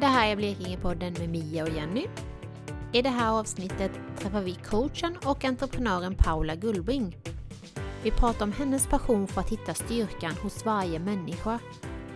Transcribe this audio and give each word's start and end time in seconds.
det 0.00 0.06
här 0.06 0.28
är 0.28 0.36
Blekingepodden 0.36 1.12
med 1.12 1.28
Mia 1.28 1.62
och 1.62 1.70
Jenny. 1.70 2.06
I 2.92 3.02
det 3.02 3.08
här 3.08 3.30
avsnittet 3.30 3.92
träffar 4.18 4.40
vi 4.40 4.54
coachen 4.54 5.16
och 5.24 5.44
entreprenören 5.44 6.14
Paula 6.14 6.54
Gullbring. 6.54 7.16
Vi 8.02 8.10
pratar 8.10 8.42
om 8.42 8.52
hennes 8.52 8.86
passion 8.86 9.26
för 9.26 9.40
att 9.40 9.50
hitta 9.50 9.74
styrkan 9.74 10.32
hos 10.42 10.64
varje 10.64 10.98
människa 10.98 11.58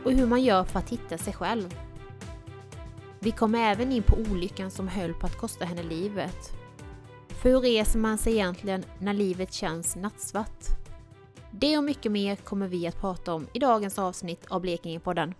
och 0.04 0.12
hur 0.12 0.26
man 0.26 0.42
gör 0.42 0.64
för 0.64 0.78
att 0.78 0.90
hitta 0.90 1.18
sig 1.18 1.32
själv. 1.32 1.74
Vi 3.18 3.30
kommer 3.30 3.72
även 3.72 3.92
in 3.92 4.02
på 4.02 4.16
olyckan 4.16 4.70
som 4.70 4.88
höll 4.88 5.14
på 5.14 5.26
att 5.26 5.38
kosta 5.38 5.64
henne 5.64 5.82
livet. 5.82 6.52
För 7.28 7.50
hur 7.50 7.60
reser 7.60 7.98
man 7.98 8.18
sig 8.18 8.32
egentligen 8.32 8.84
när 8.98 9.14
livet 9.14 9.52
känns 9.52 9.96
nattsvart? 9.96 10.64
Det 11.50 11.78
och 11.78 11.84
mycket 11.84 12.12
mer 12.12 12.36
kommer 12.36 12.68
vi 12.68 12.86
att 12.86 13.00
prata 13.00 13.34
om 13.34 13.46
i 13.52 13.58
dagens 13.58 13.98
avsnitt 13.98 14.46
av 14.48 14.60
Blekingepodden. 14.60 15.34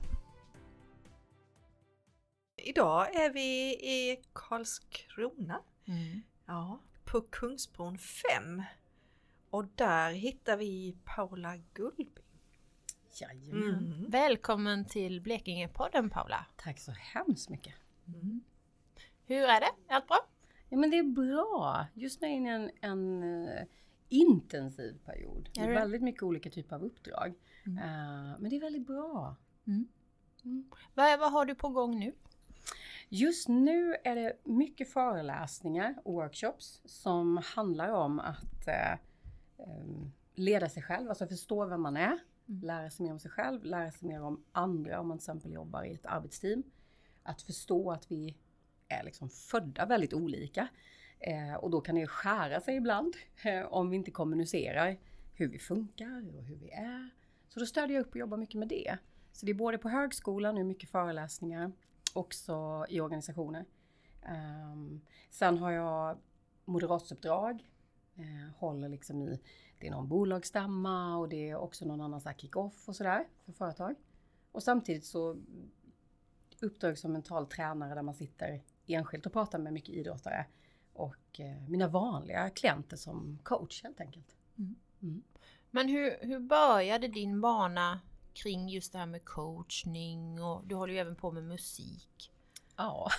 Idag 2.71 3.15
är 3.15 3.33
vi 3.33 3.73
i 3.73 4.23
Karlskrona. 4.33 5.61
Mm. 5.85 6.23
Ja, 6.47 6.81
på 7.05 7.21
Kungsbron 7.21 7.99
5. 7.99 8.63
Och 9.51 9.65
där 9.75 10.13
hittar 10.13 10.57
vi 10.57 10.97
Paula 11.05 11.57
Gullby. 11.75 12.09
Jajamän. 13.21 13.93
Mm. 13.93 14.11
Välkommen 14.11 14.85
till 14.85 15.21
Blekingepodden 15.21 16.11
Paula. 16.11 16.47
Tack 16.57 16.79
så 16.79 16.91
hemskt 16.91 17.49
mycket. 17.49 17.75
Mm. 18.07 18.41
Hur 19.27 19.43
är 19.43 19.61
det? 19.61 19.95
Allt 19.95 20.07
bra? 20.07 20.19
Ja 20.69 20.79
men 20.79 20.91
det 20.91 20.99
är 20.99 21.03
bra. 21.03 21.87
Just 21.95 22.21
nu 22.21 22.27
är 22.27 22.31
i 22.31 22.47
en, 22.47 22.71
en 22.81 23.23
uh, 23.23 23.63
intensiv 24.09 24.99
period. 25.05 25.49
Det 25.55 25.61
är 25.61 25.75
väldigt 25.75 26.03
mycket 26.03 26.23
olika 26.23 26.51
typer 26.51 26.77
av 26.77 26.83
uppdrag. 26.83 27.35
Mm. 27.67 27.79
Uh, 27.79 28.41
men 28.41 28.51
det 28.51 28.57
är 28.57 28.61
väldigt 28.61 28.87
bra. 28.87 29.37
Mm. 29.67 29.89
Mm. 30.45 30.71
Vad, 30.95 31.21
vad 31.21 31.33
har 31.33 31.45
du 31.45 31.55
på 31.55 31.69
gång 31.69 31.99
nu? 31.99 32.13
Just 33.13 33.49
nu 33.49 33.97
är 34.05 34.17
det 34.17 34.37
mycket 34.45 34.93
föreläsningar 34.93 35.95
och 36.05 36.15
workshops 36.15 36.81
som 36.85 37.37
handlar 37.37 37.89
om 37.89 38.21
att 38.21 38.69
eh, 38.69 38.99
leda 40.35 40.69
sig 40.69 40.83
själv, 40.83 41.09
alltså 41.09 41.27
förstå 41.27 41.67
vem 41.67 41.83
man 41.83 41.97
är, 41.97 42.19
mm. 42.49 42.63
lära 42.63 42.91
sig 42.91 43.07
mer 43.07 43.13
om 43.13 43.19
sig 43.19 43.31
själv, 43.31 43.65
lära 43.65 43.91
sig 43.91 44.09
mer 44.09 44.23
om 44.23 44.45
andra 44.53 45.01
om 45.01 45.09
man 45.09 45.19
till 45.19 45.23
exempel 45.23 45.53
jobbar 45.53 45.85
i 45.85 45.95
ett 45.95 46.07
arbetsteam. 46.07 46.63
Att 47.23 47.43
förstå 47.43 47.93
att 47.93 48.11
vi 48.11 48.37
är 48.89 49.05
liksom 49.05 49.29
födda 49.29 49.87
väldigt 49.87 50.15
olika. 50.15 50.69
Eh, 51.19 51.55
och 51.55 51.71
då 51.71 51.81
kan 51.81 51.95
det 51.95 52.07
skära 52.07 52.61
sig 52.61 52.77
ibland 52.77 53.17
eh, 53.45 53.67
om 53.67 53.91
vi 53.91 53.97
inte 53.97 54.11
kommunicerar 54.11 54.99
hur 55.35 55.49
vi 55.49 55.59
funkar 55.59 56.37
och 56.37 56.45
hur 56.45 56.57
vi 56.57 56.71
är. 56.71 57.11
Så 57.49 57.61
då 57.61 57.67
stödjer 57.67 57.97
jag 57.97 58.07
upp 58.07 58.11
och 58.11 58.21
jobbar 58.21 58.37
mycket 58.37 58.59
med 58.59 58.69
det. 58.69 58.99
Så 59.33 59.47
det 59.47 59.53
är 59.53 59.55
både 59.55 59.79
på 59.79 59.89
högskolan, 59.89 60.55
nu 60.55 60.65
mycket 60.65 60.91
föreläsningar, 60.91 61.73
också 62.15 62.87
i 62.89 63.01
organisationer. 63.01 63.65
Um, 64.73 65.01
sen 65.31 65.59
har 65.59 65.71
jag 65.71 66.19
moderatsuppdrag. 66.65 67.67
Uh, 68.19 68.51
håller 68.57 68.89
liksom 68.89 69.23
i, 69.23 69.41
det 69.79 69.87
är 69.87 69.91
någon 69.91 70.09
bolagsstämma 70.09 71.17
och 71.17 71.29
det 71.29 71.51
är 71.51 71.57
också 71.57 71.85
någon 71.85 72.01
annan 72.01 72.21
kick-off 72.37 72.89
och 72.89 72.97
sådär 72.97 73.27
för 73.45 73.53
företag. 73.53 73.95
Och 74.53 74.63
samtidigt 74.63 75.05
så 75.05 75.37
uppdrag 76.61 76.99
som 76.99 77.13
mental 77.13 77.47
tränare 77.47 77.95
där 77.95 78.03
man 78.03 78.15
sitter 78.15 78.63
enskilt 78.87 79.27
och 79.27 79.33
pratar 79.33 79.59
med 79.59 79.73
mycket 79.73 79.95
idrottare 79.95 80.47
och 80.93 81.41
uh, 81.41 81.69
mina 81.69 81.89
vanliga 81.89 82.51
klienter 82.51 82.97
som 82.97 83.39
coach 83.43 83.83
helt 83.83 84.01
enkelt. 84.01 84.37
Mm. 84.59 84.77
Mm. 85.03 85.23
Men 85.71 85.89
hur, 85.89 86.19
hur 86.21 86.41
började 86.41 87.09
din 87.09 87.41
bana 87.41 88.01
kring 88.35 88.69
just 88.69 88.93
det 88.93 88.99
här 88.99 89.07
med 89.07 89.25
coachning 89.25 90.43
och 90.43 90.67
du 90.67 90.75
håller 90.75 90.93
ju 90.93 90.99
även 90.99 91.17
på 91.17 91.31
med 91.31 91.45
musik. 91.45 92.33
Ja, 92.77 93.11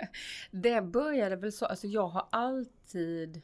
det 0.50 0.82
började 0.82 1.36
väl 1.36 1.52
så. 1.52 1.66
Alltså 1.66 1.86
jag 1.86 2.08
har 2.08 2.28
alltid 2.30 3.42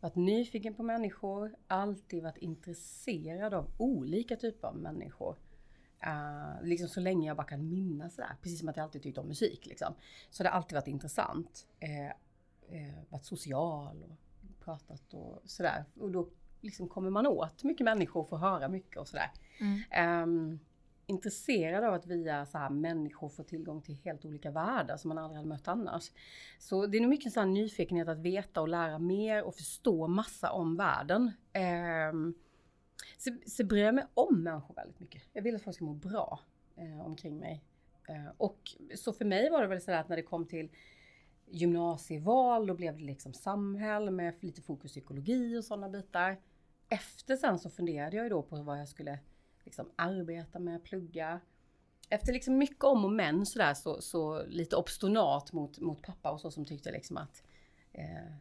varit 0.00 0.14
nyfiken 0.16 0.74
på 0.74 0.82
människor, 0.82 1.56
alltid 1.66 2.22
varit 2.22 2.36
intresserad 2.36 3.54
av 3.54 3.70
olika 3.78 4.36
typer 4.36 4.68
av 4.68 4.76
människor. 4.76 5.36
Uh, 6.06 6.62
liksom 6.62 6.88
så 6.88 7.00
länge 7.00 7.26
jag 7.26 7.36
bara 7.36 7.46
kan 7.46 7.68
minnas 7.68 8.16
det. 8.16 8.36
Precis 8.42 8.58
som 8.58 8.68
att 8.68 8.76
jag 8.76 8.84
alltid 8.84 9.02
tyckt 9.02 9.18
om 9.18 9.28
musik. 9.28 9.66
Liksom. 9.66 9.94
Så 10.30 10.42
det 10.42 10.48
har 10.48 10.56
alltid 10.56 10.74
varit 10.74 10.88
intressant. 10.88 11.66
Uh, 11.82 12.76
uh, 12.76 13.02
varit 13.08 13.24
social 13.24 14.02
och 14.02 14.18
pratat 14.64 15.14
och 15.14 15.42
sådär. 15.44 15.84
Och 16.00 16.10
då 16.10 16.28
liksom 16.60 16.88
kommer 16.88 17.10
man 17.10 17.26
åt 17.26 17.64
mycket 17.64 17.84
människor 17.84 18.20
och 18.20 18.28
får 18.28 18.36
höra 18.36 18.68
mycket 18.68 18.96
och 18.96 19.08
sådär. 19.08 19.30
Mm. 19.60 20.22
Um, 20.22 20.60
intresserad 21.06 21.84
av 21.84 21.94
att 21.94 22.06
via 22.06 22.46
så 22.46 22.58
här 22.58 22.70
människor 22.70 23.28
få 23.28 23.42
tillgång 23.42 23.82
till 23.82 23.94
helt 23.94 24.24
olika 24.24 24.50
världar 24.50 24.96
som 24.96 25.08
man 25.08 25.18
aldrig 25.18 25.36
hade 25.36 25.48
mött 25.48 25.68
annars. 25.68 26.10
Så 26.58 26.86
det 26.86 26.98
är 26.98 27.00
nog 27.00 27.10
mycket 27.10 27.32
så 27.32 27.40
här 27.40 27.46
nyfikenhet 27.46 28.08
att 28.08 28.18
veta 28.18 28.60
och 28.60 28.68
lära 28.68 28.98
mer 28.98 29.42
och 29.42 29.54
förstå 29.54 30.06
massa 30.06 30.52
om 30.52 30.76
världen. 30.76 31.32
Um, 32.12 32.34
så, 33.18 33.36
så 33.46 33.64
bryr 33.64 33.84
jag 33.84 33.94
mig 33.94 34.06
om 34.14 34.42
människor 34.42 34.74
väldigt 34.74 35.00
mycket. 35.00 35.22
Jag 35.32 35.42
vill 35.42 35.56
att 35.56 35.62
folk 35.62 35.76
ska 35.76 35.84
må 35.84 35.94
bra 35.94 36.40
uh, 36.78 37.06
omkring 37.06 37.38
mig. 37.38 37.64
Uh, 38.10 38.30
och 38.36 38.58
så 38.94 39.12
för 39.12 39.24
mig 39.24 39.50
var 39.50 39.62
det 39.62 39.68
väl 39.68 39.80
sådär 39.80 39.98
att 39.98 40.08
när 40.08 40.16
det 40.16 40.22
kom 40.22 40.46
till 40.46 40.70
gymnasieval, 41.46 42.66
då 42.66 42.74
blev 42.74 42.98
det 42.98 43.04
liksom 43.04 43.34
samhäll 43.34 44.10
med 44.10 44.34
lite 44.40 44.62
fokus 44.62 44.90
psykologi 44.90 45.58
och 45.58 45.64
sådana 45.64 45.88
bitar. 45.88 46.40
Efter 46.88 47.36
sen 47.36 47.58
så 47.58 47.70
funderade 47.70 48.16
jag 48.16 48.24
ju 48.24 48.30
då 48.30 48.42
på 48.42 48.56
vad 48.62 48.80
jag 48.80 48.88
skulle 48.88 49.18
liksom 49.64 49.90
arbeta 49.96 50.58
med, 50.58 50.84
plugga. 50.84 51.40
Efter 52.08 52.32
liksom 52.32 52.58
mycket 52.58 52.84
om 52.84 53.04
och 53.04 53.12
men 53.12 53.46
sådär 53.46 53.74
så, 53.74 54.00
så 54.00 54.46
lite 54.46 54.76
obstinat 54.76 55.52
mot, 55.52 55.78
mot 55.78 56.02
pappa 56.02 56.30
och 56.30 56.40
så 56.40 56.50
som 56.50 56.64
tyckte 56.64 56.92
liksom 56.92 57.16
att 57.16 57.42
eh, 57.92 58.32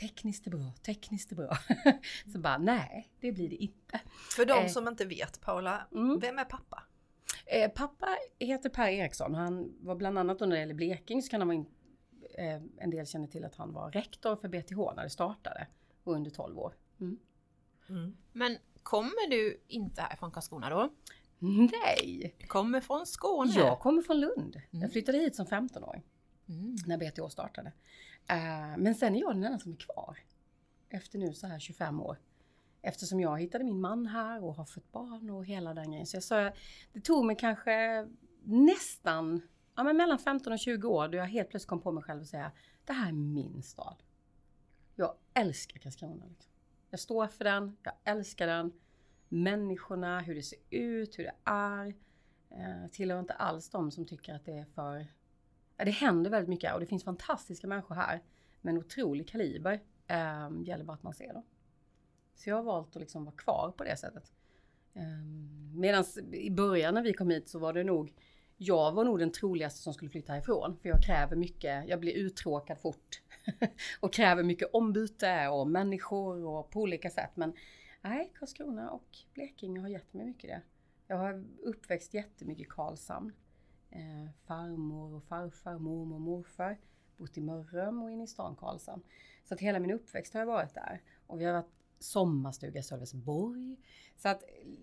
tekniskt 0.00 0.46
är 0.46 0.50
bra, 0.50 0.72
tekniskt 0.82 1.32
är 1.32 1.36
bra. 1.36 1.56
så 2.32 2.38
bara 2.38 2.58
nej, 2.58 3.08
det 3.20 3.32
blir 3.32 3.48
det 3.48 3.56
inte. 3.56 4.00
För 4.36 4.46
de 4.46 4.64
eh, 4.64 4.66
som 4.66 4.88
inte 4.88 5.04
vet 5.04 5.40
Paula, 5.40 5.86
mm. 5.92 6.18
vem 6.20 6.38
är 6.38 6.44
pappa? 6.44 6.82
Eh, 7.46 7.70
pappa 7.70 8.06
heter 8.38 8.68
Per 8.68 8.88
Eriksson. 8.88 9.34
Han 9.34 9.74
var 9.80 9.94
bland 9.94 10.18
annat 10.18 10.40
när 10.40 10.46
det 10.46 10.58
gäller 10.58 10.74
Bleking 10.74 11.22
så 11.22 11.30
kan 11.30 11.40
han 11.40 11.48
vara 11.48 11.56
in, 11.56 11.66
eh, 12.40 12.62
en 12.76 12.90
del 12.90 13.06
känner 13.06 13.26
till 13.26 13.44
att 13.44 13.54
han 13.54 13.72
var 13.72 13.90
rektor 13.90 14.36
för 14.36 14.48
BTH 14.48 14.96
när 14.96 15.02
det 15.02 15.10
startade 15.10 15.66
och 16.04 16.12
under 16.12 16.30
12 16.30 16.58
år. 16.58 16.74
Mm. 17.00 17.18
Mm. 17.88 18.16
Men 18.32 18.58
kommer 18.82 19.30
du 19.30 19.60
inte 19.66 20.02
här 20.02 20.16
från 20.16 20.30
Karlskrona 20.30 20.70
då? 20.70 20.90
Nej! 21.38 22.34
Du 22.38 22.46
kommer 22.46 22.80
från 22.80 23.06
Skåne? 23.06 23.52
Jag 23.56 23.80
kommer 23.80 24.02
från 24.02 24.20
Lund. 24.20 24.56
Mm. 24.70 24.82
Jag 24.82 24.92
flyttade 24.92 25.18
hit 25.18 25.36
som 25.36 25.46
15-åring. 25.46 26.02
Mm. 26.48 26.76
När 26.86 26.98
BTH 26.98 27.28
startade. 27.28 27.68
Uh, 28.32 28.78
men 28.78 28.94
sen 28.94 29.16
är 29.16 29.20
jag 29.20 29.34
den 29.34 29.44
enda 29.44 29.58
som 29.58 29.72
är 29.72 29.76
kvar. 29.76 30.18
Efter 30.88 31.18
nu 31.18 31.34
så 31.34 31.46
här 31.46 31.58
25 31.58 32.00
år. 32.00 32.18
Eftersom 32.82 33.20
jag 33.20 33.40
hittade 33.40 33.64
min 33.64 33.80
man 33.80 34.06
här 34.06 34.44
och 34.44 34.54
har 34.54 34.64
fått 34.64 34.92
barn 34.92 35.30
och 35.30 35.46
hela 35.46 35.74
den 35.74 35.90
grejen. 35.90 36.06
Så 36.06 36.16
jag 36.16 36.22
sa, 36.22 36.52
det 36.92 37.00
tog 37.00 37.24
mig 37.24 37.36
kanske 37.36 38.06
nästan, 38.42 39.42
ja 39.80 39.84
men 39.84 39.96
mellan 39.96 40.18
15 40.18 40.52
och 40.52 40.58
20 40.58 40.88
år 40.88 41.08
då 41.08 41.18
jag 41.18 41.24
helt 41.24 41.48
plötsligt 41.48 41.68
kom 41.68 41.80
på 41.80 41.92
mig 41.92 42.02
själv 42.02 42.20
och 42.20 42.26
säga, 42.26 42.52
det 42.84 42.92
här 42.92 43.08
är 43.08 43.12
min 43.12 43.62
stad. 43.62 44.02
Jag 44.94 45.14
älskar 45.34 45.78
Karlskrona. 45.78 46.26
Liksom. 46.26 46.50
Jag 46.90 47.00
står 47.00 47.26
för 47.26 47.44
den, 47.44 47.76
jag 47.82 47.94
älskar 48.04 48.46
den. 48.46 48.72
Människorna, 49.28 50.20
hur 50.20 50.34
det 50.34 50.42
ser 50.42 50.58
ut, 50.70 51.18
hur 51.18 51.24
det 51.24 51.34
är. 51.44 51.94
Eh, 52.50 52.90
tillhör 52.92 53.20
inte 53.20 53.32
alls 53.32 53.70
de 53.70 53.90
som 53.90 54.06
tycker 54.06 54.34
att 54.34 54.44
det 54.44 54.52
är 54.52 54.64
för... 54.64 55.06
Ja, 55.76 55.84
det 55.84 55.90
händer 55.90 56.30
väldigt 56.30 56.48
mycket 56.48 56.74
och 56.74 56.80
det 56.80 56.86
finns 56.86 57.04
fantastiska 57.04 57.66
människor 57.66 57.94
här. 57.94 58.22
Med 58.60 58.74
en 58.74 58.78
otrolig 58.78 59.28
kaliber. 59.28 59.80
Eh, 60.06 60.50
gäller 60.64 60.84
bara 60.84 60.94
att 60.94 61.02
man 61.02 61.14
ser 61.14 61.32
dem. 61.32 61.44
Så 62.34 62.50
jag 62.50 62.56
har 62.56 62.62
valt 62.62 62.96
att 62.96 63.00
liksom 63.00 63.24
vara 63.24 63.36
kvar 63.36 63.74
på 63.76 63.84
det 63.84 63.96
sättet. 63.96 64.32
Eh, 64.94 65.24
Medan 65.74 66.04
i 66.32 66.50
början 66.50 66.94
när 66.94 67.02
vi 67.02 67.12
kom 67.12 67.30
hit 67.30 67.48
så 67.48 67.58
var 67.58 67.72
det 67.72 67.84
nog 67.84 68.14
jag 68.62 68.92
var 68.92 69.04
nog 69.04 69.18
den 69.18 69.32
troligaste 69.32 69.80
som 69.80 69.94
skulle 69.94 70.10
flytta 70.10 70.32
härifrån. 70.32 70.76
För 70.82 70.88
jag 70.88 71.02
kräver 71.02 71.36
mycket, 71.36 71.88
jag 71.88 72.00
blir 72.00 72.12
uttråkad 72.12 72.78
fort. 72.78 73.22
och 74.00 74.12
kräver 74.12 74.42
mycket 74.42 74.68
ombyte 74.72 75.48
och 75.48 75.66
människor 75.66 76.44
och 76.44 76.70
på 76.70 76.80
olika 76.80 77.10
sätt. 77.10 77.30
Men 77.34 77.52
nej, 78.00 78.32
Karlskrona 78.38 78.90
och 78.90 79.18
Blekinge 79.34 79.80
har 79.80 79.88
gett 79.88 80.14
mig 80.14 80.26
mycket 80.26 80.50
det. 80.50 80.62
Jag 81.06 81.16
har 81.16 81.44
uppväxt 81.62 82.14
jättemycket 82.14 82.66
i 82.66 82.68
Karlshamn. 82.70 83.32
Eh, 83.90 84.30
farmor 84.46 85.14
och 85.14 85.24
farfar, 85.24 85.78
mormor 85.78 86.14
och 86.14 86.20
morfar. 86.20 86.78
Bott 87.16 87.38
i 87.38 87.40
Mörrum 87.40 88.02
och 88.02 88.10
inne 88.10 88.24
i 88.24 88.26
stan 88.26 88.56
Karlshamn. 88.56 89.02
Så 89.44 89.54
att 89.54 89.60
hela 89.60 89.78
min 89.78 89.90
uppväxt 89.90 90.34
har 90.34 90.40
jag 90.40 90.46
varit 90.46 90.74
där. 90.74 91.02
Och 91.26 91.40
vi 91.40 91.44
har 91.44 91.52
varit 91.52 91.72
sommarstuga 91.98 92.80
i 92.80 92.82
Sölvesborg. 92.82 93.76
Så 94.16 94.28
att 94.28 94.42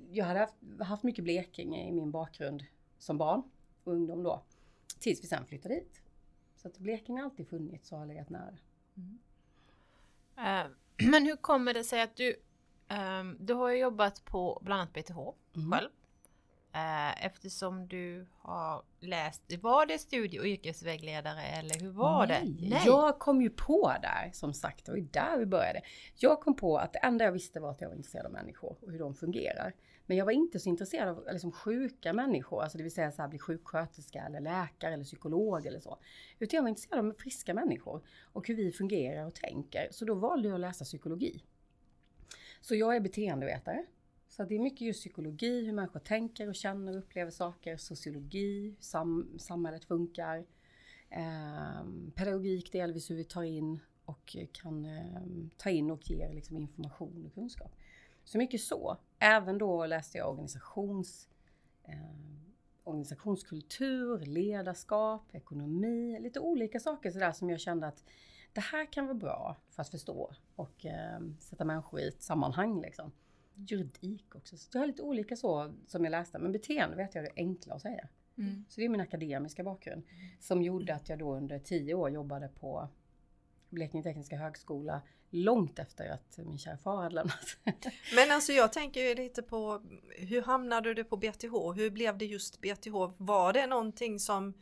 jag 0.09 0.25
hade 0.25 0.39
haft, 0.39 0.55
haft 0.79 1.03
mycket 1.03 1.23
Blekinge 1.23 1.87
i 1.87 1.91
min 1.91 2.11
bakgrund 2.11 2.63
som 2.97 3.17
barn 3.17 3.43
och 3.87 3.93
ungdom 3.93 4.23
då. 4.23 4.43
Tills 4.99 5.23
vi 5.23 5.27
sen 5.27 5.45
flyttade 5.45 5.75
dit. 5.75 6.01
Så 6.55 6.67
att 6.67 6.77
Blekinge 6.77 7.21
har 7.21 7.25
alltid 7.25 7.47
funnits 7.47 7.91
och 7.91 7.97
har 7.97 8.05
legat 8.05 8.29
nära. 8.29 8.57
Mm. 8.97 9.19
Uh, 10.37 10.71
men 11.11 11.25
hur 11.25 11.35
kommer 11.35 11.73
det 11.73 11.83
sig 11.83 12.01
att 12.01 12.15
du, 12.15 12.35
um, 13.19 13.37
du 13.39 13.53
har 13.53 13.71
jobbat 13.71 14.25
på 14.25 14.61
bland 14.61 14.81
annat 14.81 14.93
BTH 14.93 15.19
mm. 15.55 15.71
själv. 15.71 15.89
Eh, 16.77 17.25
eftersom 17.25 17.87
du 17.87 18.25
har 18.37 18.83
läst, 18.99 19.53
var 19.61 19.85
det 19.85 19.97
studie 19.97 20.39
och 20.39 20.45
yrkesvägledare 20.45 21.41
eller 21.41 21.79
hur 21.79 21.89
var 21.89 22.27
Nej. 22.27 22.55
det? 22.59 22.69
Nej, 22.69 22.81
jag 22.85 23.19
kom 23.19 23.41
ju 23.41 23.49
på 23.49 23.93
där, 24.01 24.29
som 24.33 24.53
sagt, 24.53 24.85
det 24.85 24.91
var 24.91 24.97
ju 24.97 25.07
där 25.11 25.37
vi 25.37 25.45
började. 25.45 25.81
Jag 26.15 26.41
kom 26.41 26.55
på 26.55 26.77
att 26.77 26.93
det 26.93 26.99
enda 26.99 27.25
jag 27.25 27.31
visste 27.31 27.59
var 27.59 27.71
att 27.71 27.81
jag 27.81 27.89
var 27.89 27.95
intresserad 27.95 28.25
av 28.25 28.31
människor 28.31 28.77
och 28.81 28.91
hur 28.91 28.99
de 28.99 29.15
fungerar. 29.15 29.73
Men 30.07 30.17
jag 30.17 30.25
var 30.25 30.31
inte 30.31 30.59
så 30.59 30.69
intresserad 30.69 31.09
av 31.09 31.27
liksom, 31.31 31.51
sjuka 31.51 32.13
människor, 32.13 32.63
alltså 32.63 32.77
det 32.77 32.83
vill 32.83 32.93
säga 32.93 33.11
så 33.11 33.21
här, 33.21 33.29
bli 33.29 33.39
sjuksköterska 33.39 34.21
eller 34.21 34.39
läkare 34.39 34.93
eller 34.93 35.03
psykolog 35.03 35.65
eller 35.65 35.79
så. 35.79 35.99
Utan 36.39 36.57
jag 36.57 36.61
var 36.61 36.69
intresserad 36.69 37.05
av 37.05 37.11
friska 37.11 37.53
människor 37.53 38.01
och 38.33 38.47
hur 38.47 38.55
vi 38.55 38.71
fungerar 38.71 39.25
och 39.25 39.35
tänker. 39.35 39.87
Så 39.91 40.05
då 40.05 40.15
valde 40.15 40.47
jag 40.47 40.55
att 40.55 40.61
läsa 40.61 40.85
psykologi. 40.85 41.43
Så 42.61 42.75
jag 42.75 42.95
är 42.95 42.99
beteendevetare 42.99 43.85
så 44.29 44.43
det 44.43 44.55
är 44.55 44.59
mycket 44.59 44.81
just 44.81 44.99
psykologi, 44.99 45.65
hur 45.65 45.73
människor 45.73 45.99
tänker 45.99 46.49
och 46.49 46.55
känner 46.55 46.91
och 46.91 46.99
upplever 46.99 47.31
saker, 47.31 47.77
sociologi, 47.77 48.75
sam 48.79 49.39
samhället 49.39 49.85
funkar, 49.85 50.45
eh, 51.09 51.85
pedagogik 52.15 52.71
delvis 52.71 53.09
hur 53.09 53.15
vi 53.15 53.23
tar 53.23 53.43
in 53.43 53.79
och 54.05 54.37
kan 54.51 54.85
eh, 54.85 55.21
ta 55.57 55.69
in 55.69 55.91
och 55.91 56.09
ger 56.09 56.33
liksom, 56.33 56.57
information 56.57 57.25
och 57.25 57.33
kunskap. 57.33 57.71
Så 58.23 58.37
mycket 58.37 58.61
så. 58.61 58.97
Även 59.19 59.57
då 59.57 59.85
läste 59.85 60.17
jag 60.17 60.29
organisations, 60.29 61.29
eh, 61.83 61.93
organisationskultur, 62.83 64.19
ledarskap, 64.19 65.35
ekonomi, 65.35 66.19
lite 66.19 66.39
olika 66.39 66.79
saker 66.79 67.11
sådär 67.11 67.31
som 67.31 67.49
jag 67.49 67.59
kände 67.59 67.87
att 67.87 68.03
det 68.53 68.61
här 68.61 68.93
kan 68.93 69.05
vara 69.05 69.15
bra 69.15 69.55
för 69.69 69.81
att 69.81 69.89
förstå 69.89 70.33
och 70.55 70.85
eh, 70.85 71.19
sätta 71.39 71.65
människor 71.65 71.99
i 71.99 72.07
ett 72.07 72.21
sammanhang 72.21 72.81
liksom 72.81 73.11
juridik 73.57 74.35
också. 74.35 74.57
Så 74.57 74.69
jag 74.73 74.81
har 74.81 74.87
lite 74.87 75.01
olika 75.01 75.35
så 75.35 75.73
som 75.87 76.03
jag 76.03 76.11
läste. 76.11 76.39
Men 76.39 76.51
beteende 76.51 76.95
vet 76.95 77.15
jag 77.15 77.25
är 77.25 77.29
det 77.29 77.41
enkla 77.41 77.75
att 77.75 77.81
säga. 77.81 78.07
Mm. 78.37 78.65
Så 78.69 78.79
det 78.81 78.85
är 78.85 78.89
min 78.89 79.01
akademiska 79.01 79.63
bakgrund. 79.63 80.03
Som 80.39 80.63
gjorde 80.63 80.95
att 80.95 81.09
jag 81.09 81.19
då 81.19 81.35
under 81.35 81.59
tio 81.59 81.93
år 81.93 82.09
jobbade 82.09 82.47
på 82.47 82.89
Blekinge 83.69 84.03
Tekniska 84.03 84.35
Högskola 84.35 85.01
långt 85.29 85.79
efter 85.79 86.09
att 86.09 86.37
min 86.37 86.57
kära 86.57 86.77
far 86.77 87.03
hade 87.03 87.15
lämnat. 87.15 87.57
Men 88.15 88.31
alltså 88.31 88.51
jag 88.51 88.73
tänker 88.73 89.01
ju 89.01 89.15
lite 89.15 89.41
på 89.43 89.81
hur 90.17 90.41
hamnade 90.41 90.93
du 90.93 91.03
på 91.03 91.17
BTH? 91.17 91.73
Hur 91.75 91.89
blev 91.89 92.17
det 92.17 92.25
just 92.25 92.61
BTH? 92.61 92.93
Var 93.17 93.53
det 93.53 93.67
någonting 93.67 94.19
som 94.19 94.53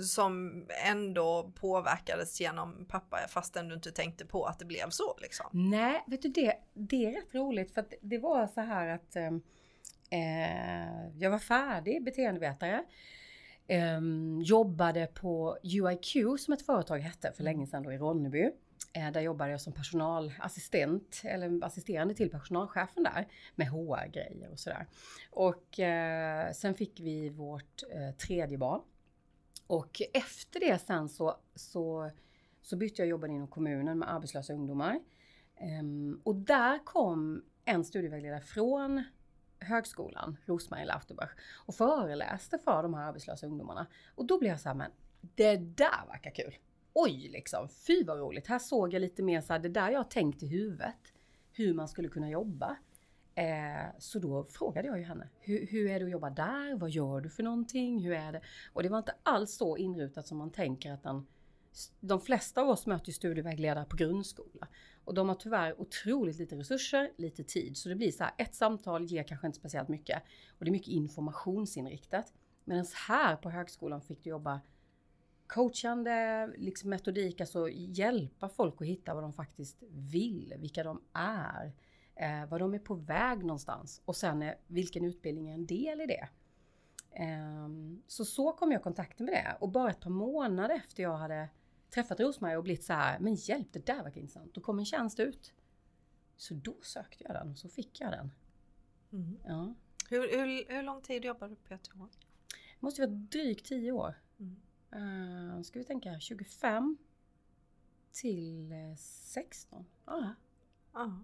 som 0.00 0.66
ändå 0.84 1.52
påverkades 1.54 2.40
genom 2.40 2.86
pappa 2.88 3.18
fastän 3.28 3.68
du 3.68 3.74
inte 3.74 3.92
tänkte 3.92 4.26
på 4.26 4.44
att 4.44 4.58
det 4.58 4.64
blev 4.64 4.90
så 4.90 5.16
liksom? 5.22 5.46
Nej, 5.52 6.04
vet 6.06 6.22
du 6.22 6.28
det, 6.28 6.54
det 6.74 7.04
är 7.04 7.12
rätt 7.12 7.34
roligt 7.34 7.74
för 7.74 7.80
att 7.80 7.92
det 8.00 8.18
var 8.18 8.46
så 8.46 8.60
här 8.60 8.88
att 8.88 9.16
ehm, 9.16 9.42
eh, 10.10 11.18
jag 11.18 11.30
var 11.30 11.38
färdig 11.38 12.04
beteendevetare. 12.04 12.84
Eh, 13.68 14.00
jobbade 14.42 15.06
på 15.06 15.58
UIQ 15.62 16.40
som 16.40 16.54
ett 16.54 16.66
företag 16.66 16.98
hette 16.98 17.32
för 17.32 17.44
länge 17.44 17.66
sedan 17.66 17.82
då 17.82 17.92
i 17.92 17.98
Ronneby. 17.98 18.50
Eh, 18.92 19.12
där 19.12 19.20
jobbade 19.20 19.50
jag 19.50 19.60
som 19.60 19.72
personalassistent 19.72 21.20
eller 21.24 21.64
assisterande 21.64 22.14
till 22.14 22.30
personalchefen 22.30 23.02
där 23.02 23.28
med 23.54 23.68
HR-grejer 23.68 24.50
och 24.52 24.58
sådär. 24.58 24.86
Och 25.30 25.80
eh, 25.80 26.52
sen 26.52 26.74
fick 26.74 27.00
vi 27.00 27.28
vårt 27.28 27.82
eh, 27.90 28.16
tredje 28.16 28.58
barn 28.58 28.80
och 29.68 30.02
efter 30.12 30.60
det 30.60 30.78
sen 30.78 31.08
så, 31.08 31.36
så, 31.54 32.10
så 32.62 32.76
bytte 32.76 33.02
jag 33.02 33.08
jobben 33.08 33.30
inom 33.30 33.48
kommunen 33.48 33.98
med 33.98 34.14
arbetslösa 34.14 34.52
ungdomar. 34.52 35.00
Um, 35.80 36.20
och 36.24 36.34
där 36.34 36.84
kom 36.84 37.44
en 37.64 37.84
studievägledare 37.84 38.40
från 38.40 39.04
högskolan, 39.60 40.36
Rosmarie 40.46 40.84
Lauterbach, 40.84 41.30
och 41.66 41.74
föreläste 41.74 42.58
för 42.58 42.82
de 42.82 42.94
här 42.94 43.08
arbetslösa 43.08 43.46
ungdomarna. 43.46 43.86
Och 44.14 44.26
då 44.26 44.38
blev 44.38 44.50
jag 44.50 44.60
så 44.60 44.68
här, 44.68 44.76
men 44.76 44.90
det 45.20 45.56
där 45.56 46.06
verkar 46.08 46.30
kul. 46.30 46.56
Oj, 46.92 47.28
liksom, 47.28 47.68
fy 47.68 48.04
vad 48.04 48.18
roligt. 48.18 48.46
Här 48.46 48.58
såg 48.58 48.94
jag 48.94 49.00
lite 49.00 49.22
mer 49.22 49.40
så 49.40 49.52
här, 49.52 49.60
det 49.60 49.68
där 49.68 49.90
jag 49.90 50.10
tänkt 50.10 50.42
i 50.42 50.46
huvudet. 50.46 51.12
Hur 51.52 51.74
man 51.74 51.88
skulle 51.88 52.08
kunna 52.08 52.30
jobba. 52.30 52.76
Eh, 53.34 53.86
så 53.98 54.18
då 54.18 54.44
frågade 54.44 54.88
jag 54.88 54.98
ju 54.98 55.04
henne, 55.04 55.28
hur, 55.40 55.66
hur, 55.66 55.90
är 55.90 55.98
det 55.98 56.04
att 56.04 56.10
jobba 56.10 56.30
där? 56.30 56.76
Vad 56.76 56.90
gör 56.90 57.20
du 57.20 57.30
för 57.30 57.42
någonting? 57.42 58.00
Hur 58.00 58.12
är 58.12 58.32
det? 58.32 58.40
Och 58.72 58.82
det 58.82 58.88
var 58.88 58.98
inte 58.98 59.14
alls 59.22 59.56
så 59.56 59.76
inrutat 59.76 60.26
som 60.26 60.38
man 60.38 60.50
tänker 60.50 60.92
att 60.92 61.02
den, 61.02 61.26
de 62.00 62.20
flesta 62.20 62.62
av 62.62 62.68
oss 62.68 62.86
möter 62.86 63.12
studievägledare 63.12 63.84
på 63.84 63.96
grundskola. 63.96 64.68
Och 65.08 65.14
de 65.14 65.28
har 65.28 65.34
tyvärr 65.34 65.80
otroligt 65.80 66.38
lite 66.38 66.56
resurser, 66.56 67.12
lite 67.16 67.44
tid. 67.44 67.76
Så 67.76 67.88
det 67.88 67.94
blir 67.94 68.10
så 68.10 68.24
här, 68.24 68.32
ett 68.38 68.54
samtal 68.54 69.04
ger 69.04 69.22
kanske 69.22 69.46
inte 69.46 69.58
speciellt 69.58 69.88
mycket. 69.88 70.22
Och 70.58 70.64
det 70.64 70.68
är 70.68 70.72
mycket 70.72 70.88
informationsinriktat. 70.88 72.32
Medan 72.64 72.86
här 73.08 73.36
på 73.36 73.50
högskolan 73.50 74.00
fick 74.00 74.24
du 74.24 74.30
jobba 74.30 74.60
coachande, 75.46 76.46
liksom 76.56 76.90
metodik, 76.90 77.40
alltså 77.40 77.68
hjälpa 77.70 78.48
folk 78.48 78.74
att 78.80 78.86
hitta 78.86 79.14
vad 79.14 79.22
de 79.22 79.32
faktiskt 79.32 79.82
vill, 79.90 80.54
vilka 80.58 80.84
de 80.84 81.02
är 81.12 81.72
eh, 82.14 82.46
var 82.48 82.58
de 82.58 82.74
är 82.74 82.78
på 82.78 82.94
väg 82.94 83.38
någonstans 83.38 84.02
och 84.04 84.16
sen 84.16 84.42
eh, 84.42 84.54
vilken 84.66 85.04
utbildning 85.04 85.48
är 85.48 85.54
en 85.54 85.66
del 85.66 86.00
i 86.00 86.06
det. 86.06 86.28
Eh, 87.10 87.68
så 88.06 88.24
så 88.24 88.52
kom 88.52 88.72
jag 88.72 88.80
i 88.80 88.82
kontakt 88.82 89.18
med 89.18 89.32
det 89.32 89.56
och 89.60 89.68
bara 89.68 89.90
ett 89.90 90.00
par 90.00 90.10
månader 90.10 90.74
efter 90.74 91.02
jag 91.02 91.16
hade 91.16 91.48
träffat 91.90 92.20
Rosmarie 92.20 92.56
och 92.56 92.62
blivit 92.62 92.84
så 92.84 92.92
här, 92.92 93.18
men 93.18 93.34
hjälp 93.34 93.72
det 93.72 93.86
där 93.86 94.02
verkar 94.02 94.20
intressant. 94.20 94.54
Då 94.54 94.60
kom 94.60 94.78
en 94.78 94.84
tjänst 94.84 95.20
ut. 95.20 95.52
Så 96.36 96.54
då 96.54 96.76
sökte 96.82 97.24
jag 97.24 97.34
den 97.34 97.50
och 97.50 97.58
så 97.58 97.68
fick 97.68 98.00
jag 98.00 98.12
den. 98.12 98.30
Mm. 99.12 99.38
Ja. 99.46 99.74
Hur, 100.08 100.20
hur, 100.20 100.74
hur 100.74 100.82
lång 100.82 101.02
tid 101.02 101.24
jobbade 101.24 101.52
du 101.52 101.56
på 101.56 101.76
PTH? 101.76 101.98
Det 102.48 102.80
måste 102.80 103.00
vara 103.00 103.10
drygt 103.10 103.66
10 103.66 103.92
år. 103.92 104.14
Mm. 104.38 105.56
Uh, 105.56 105.62
ska 105.62 105.78
vi 105.78 105.84
tänka 105.84 106.20
25 106.20 106.96
till 108.12 108.74
16. 108.98 109.86
Ja. 110.04 110.34
Uh. 110.96 111.20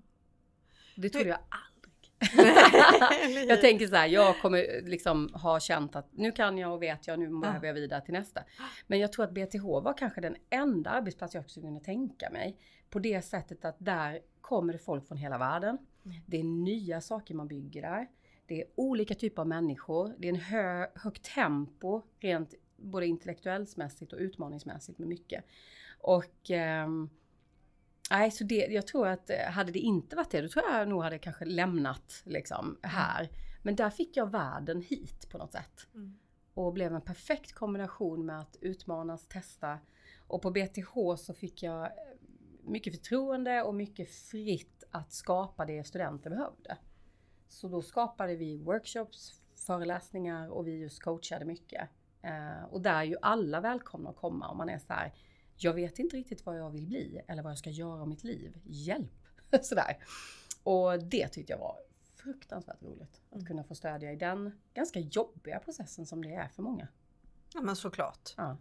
Det 0.96 1.11
trodde 1.11 1.28
jag 1.28 1.38
aldrig. 1.49 1.74
jag 3.49 3.61
tänker 3.61 3.87
så 3.87 3.97
här, 3.97 4.06
jag 4.06 4.41
kommer 4.41 4.82
liksom 4.82 5.35
ha 5.35 5.61
känt 5.61 5.97
att 5.97 6.09
nu 6.12 6.32
kan 6.32 6.59
jag 6.59 6.73
och 6.73 6.82
vet 6.82 7.06
jag, 7.06 7.19
nu 7.19 7.41
behöver 7.41 7.67
jag 7.67 7.75
vidare 7.75 8.00
till 8.00 8.15
nästa. 8.15 8.44
Men 8.87 8.99
jag 8.99 9.12
tror 9.12 9.25
att 9.25 9.32
BTH 9.32 9.65
var 9.65 9.99
kanske 9.99 10.21
den 10.21 10.37
enda 10.50 10.91
arbetsplats 10.91 11.35
jag 11.35 11.50
skulle 11.50 11.67
kunna 11.67 11.81
tänka 11.81 12.31
mig. 12.31 12.56
På 12.91 12.99
det 12.99 13.23
sättet 13.23 13.65
att 13.65 13.76
där 13.79 14.21
kommer 14.41 14.73
det 14.73 14.79
folk 14.79 15.09
från 15.09 15.19
hela 15.19 15.38
världen. 15.38 15.79
Mm. 16.05 16.17
Det 16.26 16.41
är 16.41 16.44
nya 16.44 17.00
saker 17.00 17.35
man 17.35 17.49
bygger 17.49 17.82
där. 17.82 18.06
Det 18.47 18.61
är 18.61 18.67
olika 18.75 19.14
typer 19.14 19.43
av 19.43 19.49
människor. 19.49 20.14
Det 20.19 20.28
är 20.28 20.33
en 20.33 20.40
hö, 20.40 20.87
högt 20.95 21.35
tempo 21.35 22.02
rent 22.21 22.54
både 22.76 23.07
intellektuellsmässigt 23.07 24.12
och 24.12 24.19
utmaningsmässigt 24.19 24.99
med 24.99 25.09
mycket. 25.09 25.45
Och 25.99 26.50
um, 26.85 27.11
Nej, 28.11 28.30
så 28.30 28.44
det, 28.44 28.54
jag 28.54 28.87
tror 28.87 29.08
att 29.08 29.30
eh, 29.30 29.37
hade 29.37 29.73
det 29.73 29.78
inte 29.78 30.16
varit 30.16 30.30
det, 30.30 30.40
då 30.40 30.49
tror 30.49 30.64
jag 30.70 30.88
nog 30.88 31.02
hade 31.02 31.18
kanske 31.18 31.44
lämnat 31.44 32.23
liksom 32.25 32.64
mm. 32.64 32.78
här. 32.82 33.30
Men 33.62 33.76
där 33.76 33.90
fick 33.90 34.16
jag 34.16 34.30
världen 34.30 34.82
hit 34.82 35.28
på 35.30 35.38
något 35.38 35.52
sätt. 35.52 35.87
Mm. 35.94 36.18
Och 36.54 36.73
blev 36.73 36.94
en 36.94 37.00
perfekt 37.00 37.52
kombination 37.52 38.26
med 38.26 38.40
att 38.40 38.56
utmanas, 38.61 39.28
testa. 39.28 39.78
Och 40.26 40.42
på 40.42 40.50
BTH 40.50 41.16
så 41.16 41.34
fick 41.34 41.62
jag 41.62 41.82
eh, 41.84 41.90
mycket 42.62 42.94
förtroende 42.94 43.62
och 43.62 43.75
mycket 43.75 44.11
fritt 44.11 44.84
att 44.90 45.12
skapa 45.12 45.64
det 45.64 45.84
studenter 45.84 46.30
behövde. 46.30 46.76
Så 47.49 47.68
då 47.68 47.82
skapade 47.82 48.37
vi 48.37 48.58
workshops, 48.58 49.40
föreläsningar 49.66 50.49
och 50.49 50.66
vi 50.66 50.78
just 50.78 51.02
coachade 51.02 51.44
mycket. 51.44 51.88
Eh, 52.23 52.64
och 52.70 52.80
där 52.80 52.94
är 52.94 53.02
ju 53.02 53.16
alla 53.23 53.61
välkomna 53.61 54.11
att 54.11 54.16
komma 54.16 54.49
om 54.49 54.56
man 54.56 54.68
är 54.68 54.78
så 54.78 54.92
här 54.92 55.14
jag 55.56 55.73
vet 55.73 55.99
inte 55.99 56.16
riktigt 56.16 56.46
vad 56.46 56.58
jag 56.58 56.70
vill 56.70 56.87
bli 56.87 57.20
eller 57.28 57.42
vad 57.42 57.50
jag 57.50 57.58
ska 57.58 57.70
göra 57.70 58.00
av 58.00 58.08
mitt 58.08 58.25
liv. 58.25 58.58
Hjälp! 58.64 59.26
Sådär. 59.62 59.99
Och 60.62 61.02
det 61.02 61.28
tyckte 61.28 61.52
jag 61.52 61.58
var 61.58 61.76
fruktansvärt 62.16 62.82
roligt. 62.82 63.20
Att 63.30 63.34
mm. 63.34 63.46
kunna 63.46 63.64
få 63.64 63.75
stödja 63.75 64.12
i 64.12 64.16
den 64.16 64.58
ganska 64.75 65.00
jobbiga 65.00 65.58
processen 65.58 66.06
som 66.06 66.23
det 66.23 66.34
är 66.34 66.49
för 66.49 66.62
många. 66.62 66.88
Ja 67.54 67.61
men 67.61 67.76
såklart. 67.76 68.34
Ja. 68.37 68.56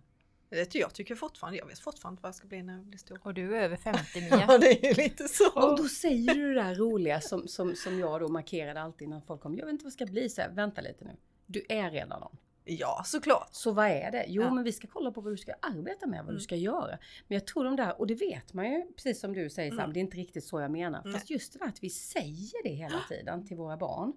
Det 0.49 0.75
jag 0.75 0.93
tycker 0.93 1.15
fortfarande, 1.15 1.59
jag 1.59 1.67
vet 1.67 1.79
fortfarande 1.79 2.21
vad 2.21 2.27
jag 2.27 2.35
ska 2.35 2.47
bli 2.47 2.63
när 2.63 2.73
jag 2.73 2.85
blir 2.85 2.97
stor. 2.97 3.19
Och 3.23 3.33
du 3.33 3.57
är 3.57 3.61
över 3.61 3.77
50 3.77 3.99
Mia. 4.21 4.45
ja 4.47 4.57
det 4.57 4.89
är 4.89 4.95
lite 4.95 5.27
så. 5.27 5.51
Och 5.51 5.77
då 5.77 5.83
säger 5.83 6.33
du 6.33 6.53
det 6.53 6.63
där 6.63 6.75
roliga 6.75 7.21
som, 7.21 7.47
som, 7.47 7.75
som 7.75 7.99
jag 7.99 8.21
då 8.21 8.27
markerade 8.27 8.81
alltid 8.81 9.09
när 9.09 9.21
folk 9.21 9.41
kom. 9.41 9.57
Jag 9.57 9.65
vet 9.65 9.71
inte 9.71 9.83
vad 9.83 9.89
jag 9.89 9.93
ska 9.93 10.05
bli. 10.05 10.29
Så 10.29 10.41
här, 10.41 10.49
vänta 10.49 10.81
lite 10.81 11.05
nu. 11.05 11.15
Du 11.45 11.65
är 11.69 11.91
redan 11.91 12.19
någon. 12.19 12.37
Ja, 12.65 13.01
såklart. 13.05 13.49
Så 13.51 13.71
vad 13.71 13.85
är 13.85 14.11
det? 14.11 14.25
Jo, 14.27 14.41
ja. 14.41 14.53
men 14.53 14.63
vi 14.63 14.71
ska 14.71 14.87
kolla 14.87 15.11
på 15.11 15.21
vad 15.21 15.33
du 15.33 15.37
ska 15.37 15.53
arbeta 15.61 16.07
med, 16.07 16.19
vad 16.19 16.29
mm. 16.29 16.35
du 16.35 16.41
ska 16.41 16.55
göra. 16.55 16.97
Men 17.27 17.35
jag 17.35 17.47
tror 17.47 17.63
de 17.63 17.75
där, 17.75 17.99
och 17.99 18.07
det 18.07 18.15
vet 18.15 18.53
man 18.53 18.71
ju, 18.71 18.85
precis 18.95 19.19
som 19.19 19.33
du 19.33 19.49
säger 19.49 19.71
mm. 19.71 19.83
Sam, 19.83 19.93
det 19.93 19.99
är 19.99 20.01
inte 20.01 20.17
riktigt 20.17 20.43
så 20.43 20.61
jag 20.61 20.71
menar. 20.71 21.01
Mm. 21.01 21.13
Fast 21.13 21.29
just 21.29 21.53
det 21.53 21.59
där 21.59 21.65
att 21.65 21.83
vi 21.83 21.89
säger 21.89 22.63
det 22.63 22.69
hela 22.69 22.99
tiden 23.09 23.47
till 23.47 23.57
våra 23.57 23.77
barn. 23.77 24.13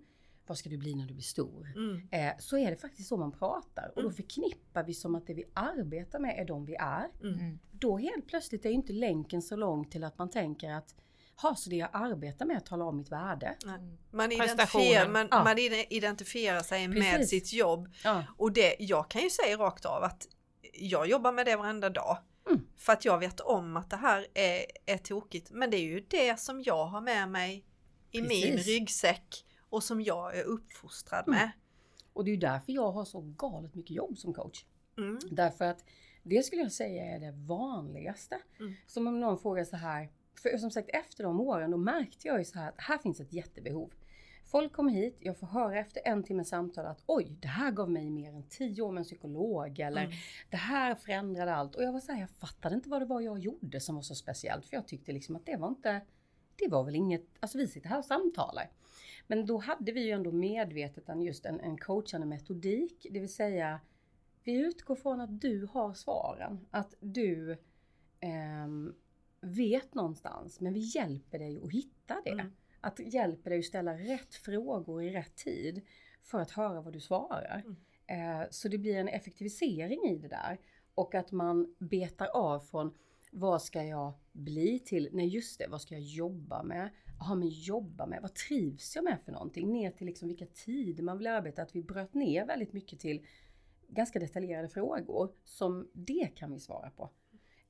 Vad 0.46 0.58
ska 0.58 0.70
du 0.70 0.76
bli 0.76 0.94
när 0.94 1.06
du 1.06 1.14
blir 1.14 1.22
stor? 1.22 1.72
Mm. 1.76 2.08
Eh, 2.10 2.32
så 2.38 2.58
är 2.58 2.70
det 2.70 2.76
faktiskt 2.76 3.08
så 3.08 3.16
man 3.16 3.32
pratar. 3.32 3.88
Och 3.88 4.02
då 4.02 4.08
mm. 4.08 4.14
förknippar 4.14 4.84
vi 4.84 4.94
som 4.94 5.14
att 5.14 5.26
det 5.26 5.34
vi 5.34 5.44
arbetar 5.54 6.18
med 6.18 6.38
är 6.38 6.44
de 6.44 6.64
vi 6.64 6.74
är. 6.74 7.08
Mm. 7.22 7.58
Då 7.70 7.98
helt 7.98 8.26
plötsligt 8.26 8.64
är 8.64 8.70
inte 8.70 8.92
länken 8.92 9.42
så 9.42 9.56
lång 9.56 9.84
till 9.84 10.04
att 10.04 10.18
man 10.18 10.30
tänker 10.30 10.70
att 10.70 10.94
Ha, 11.42 11.54
så 11.54 11.70
det 11.70 11.76
jag 11.76 11.88
arbetar 11.92 12.46
med 12.46 12.56
att 12.56 12.66
tala 12.66 12.84
om 12.84 12.96
mitt 12.96 13.12
värde. 13.12 13.56
Mm. 13.64 13.98
Man, 14.10 14.32
identifierar, 14.32 15.08
man, 15.08 15.28
ja. 15.30 15.44
man 15.44 15.58
identifierar 15.58 16.62
sig 16.62 16.86
Precis. 16.86 17.02
med 17.02 17.28
sitt 17.28 17.52
jobb. 17.52 17.88
Ja. 18.04 18.24
Och 18.36 18.52
det, 18.52 18.76
jag 18.78 19.10
kan 19.10 19.22
ju 19.22 19.30
säga 19.30 19.56
rakt 19.56 19.84
av 19.84 20.02
att 20.02 20.26
jag 20.72 21.08
jobbar 21.08 21.32
med 21.32 21.46
det 21.46 21.56
varenda 21.56 21.90
dag. 21.90 22.18
Mm. 22.48 22.66
För 22.76 22.92
att 22.92 23.04
jag 23.04 23.18
vet 23.18 23.40
om 23.40 23.76
att 23.76 23.90
det 23.90 23.96
här 23.96 24.26
är, 24.34 24.64
är 24.86 24.98
tokigt. 24.98 25.50
Men 25.50 25.70
det 25.70 25.76
är 25.76 25.84
ju 25.84 26.00
det 26.00 26.40
som 26.40 26.62
jag 26.62 26.86
har 26.86 27.00
med 27.00 27.28
mig 27.28 27.64
i 28.10 28.20
Precis. 28.20 28.44
min 28.44 28.56
ryggsäck 28.58 29.44
och 29.70 29.82
som 29.82 30.00
jag 30.00 30.38
är 30.38 30.42
uppfostrad 30.42 31.28
mm. 31.28 31.38
med. 31.40 31.50
Och 32.12 32.24
det 32.24 32.30
är 32.30 32.34
ju 32.34 32.40
därför 32.40 32.72
jag 32.72 32.92
har 32.92 33.04
så 33.04 33.20
galet 33.20 33.74
mycket 33.74 33.96
jobb 33.96 34.18
som 34.18 34.34
coach. 34.34 34.64
Mm. 34.98 35.18
Därför 35.30 35.64
att 35.64 35.84
det 36.22 36.42
skulle 36.42 36.62
jag 36.62 36.72
säga 36.72 37.04
är 37.04 37.20
det 37.20 37.32
vanligaste. 37.32 38.38
Mm. 38.60 38.74
Som 38.86 39.06
om 39.06 39.20
någon 39.20 39.38
frågar 39.38 39.64
så 39.64 39.76
här, 39.76 40.10
för 40.40 40.58
som 40.58 40.70
sagt 40.70 40.88
efter 40.92 41.24
de 41.24 41.40
åren 41.40 41.70
då 41.70 41.76
märkte 41.76 42.28
jag 42.28 42.38
ju 42.38 42.44
så 42.44 42.58
här 42.58 42.68
att 42.68 42.80
här 42.80 42.98
finns 42.98 43.20
ett 43.20 43.32
jättebehov. 43.32 43.92
Folk 44.44 44.72
kommer 44.72 44.92
hit, 44.92 45.16
jag 45.20 45.38
får 45.38 45.46
höra 45.46 45.78
efter 45.78 46.00
en 46.04 46.22
timme 46.22 46.44
samtal 46.44 46.86
att 46.86 47.02
oj, 47.06 47.36
det 47.40 47.48
här 47.48 47.70
gav 47.70 47.90
mig 47.90 48.10
mer 48.10 48.34
än 48.34 48.48
tio 48.48 48.82
år 48.82 48.92
med 48.92 49.00
en 49.00 49.04
psykolog 49.04 49.78
eller 49.78 50.04
mm. 50.04 50.16
det 50.50 50.56
här 50.56 50.94
förändrade 50.94 51.54
allt. 51.54 51.74
Och 51.74 51.82
jag 51.82 51.92
var 51.92 52.00
så 52.00 52.12
här, 52.12 52.20
jag 52.20 52.30
fattade 52.30 52.74
inte 52.74 52.88
vad 52.88 53.02
det 53.02 53.06
var 53.06 53.20
jag 53.20 53.38
gjorde 53.38 53.80
som 53.80 53.94
var 53.94 54.02
så 54.02 54.14
speciellt. 54.14 54.66
För 54.66 54.76
jag 54.76 54.88
tyckte 54.88 55.12
liksom 55.12 55.36
att 55.36 55.46
det 55.46 55.56
var 55.56 55.68
inte, 55.68 56.00
det 56.56 56.68
var 56.68 56.84
väl 56.84 56.94
inget, 56.94 57.26
alltså 57.40 57.58
vi 57.58 57.66
sitter 57.66 57.88
här 57.88 57.98
och 57.98 58.04
samtalar. 58.04 58.70
Men 59.26 59.46
då 59.46 59.58
hade 59.58 59.92
vi 59.92 60.00
ju 60.00 60.10
ändå 60.10 60.32
medvetet 60.32 61.08
en, 61.08 61.22
just 61.22 61.46
en, 61.46 61.60
en 61.60 61.78
coachande 61.78 62.26
metodik, 62.26 63.06
det 63.10 63.20
vill 63.20 63.34
säga 63.34 63.80
vi 64.46 64.52
utgår 64.52 64.96
från 64.96 65.20
att 65.20 65.40
du 65.40 65.66
har 65.72 65.94
svaren. 65.94 66.66
Att 66.70 66.94
du 67.00 67.52
eh, 68.20 68.66
vet 69.46 69.94
någonstans, 69.94 70.60
men 70.60 70.72
vi 70.72 70.80
hjälper 70.80 71.38
dig 71.38 71.60
att 71.64 71.72
hitta 71.72 72.20
det. 72.24 72.30
Mm. 72.30 72.52
Att 72.80 72.98
hjälper 72.98 73.50
dig 73.50 73.58
att 73.58 73.64
ställa 73.64 73.98
rätt 73.98 74.34
frågor 74.34 75.02
i 75.02 75.10
rätt 75.10 75.36
tid 75.36 75.82
för 76.22 76.40
att 76.40 76.50
höra 76.50 76.80
vad 76.80 76.92
du 76.92 77.00
svarar. 77.00 77.64
Mm. 77.64 78.40
Eh, 78.40 78.46
så 78.50 78.68
det 78.68 78.78
blir 78.78 78.96
en 78.96 79.08
effektivisering 79.08 80.02
i 80.10 80.16
det 80.16 80.28
där. 80.28 80.60
Och 80.94 81.14
att 81.14 81.32
man 81.32 81.74
betar 81.78 82.26
av 82.26 82.60
från 82.60 82.94
vad 83.32 83.62
ska 83.62 83.82
jag 83.82 84.12
bli 84.32 84.78
till? 84.78 85.08
Nej 85.12 85.28
just 85.28 85.58
det, 85.58 85.66
vad 85.68 85.80
ska 85.80 85.94
jag 85.94 86.02
jobba 86.02 86.62
med? 86.62 86.90
Jaha, 87.18 87.34
men 87.34 87.48
jobba 87.48 88.06
med, 88.06 88.22
vad 88.22 88.34
trivs 88.34 88.96
jag 88.96 89.04
med 89.04 89.18
för 89.24 89.32
någonting? 89.32 89.72
Ner 89.72 89.90
till 89.90 90.06
liksom 90.06 90.28
vilka 90.28 90.46
tider 90.46 91.02
man 91.02 91.18
vill 91.18 91.26
arbeta. 91.26 91.62
Att 91.62 91.76
vi 91.76 91.82
bröt 91.82 92.14
ner 92.14 92.46
väldigt 92.46 92.72
mycket 92.72 93.00
till 93.00 93.26
ganska 93.88 94.18
detaljerade 94.18 94.68
frågor 94.68 95.32
som 95.44 95.90
det 95.92 96.30
kan 96.34 96.52
vi 96.52 96.60
svara 96.60 96.90
på. 96.90 97.10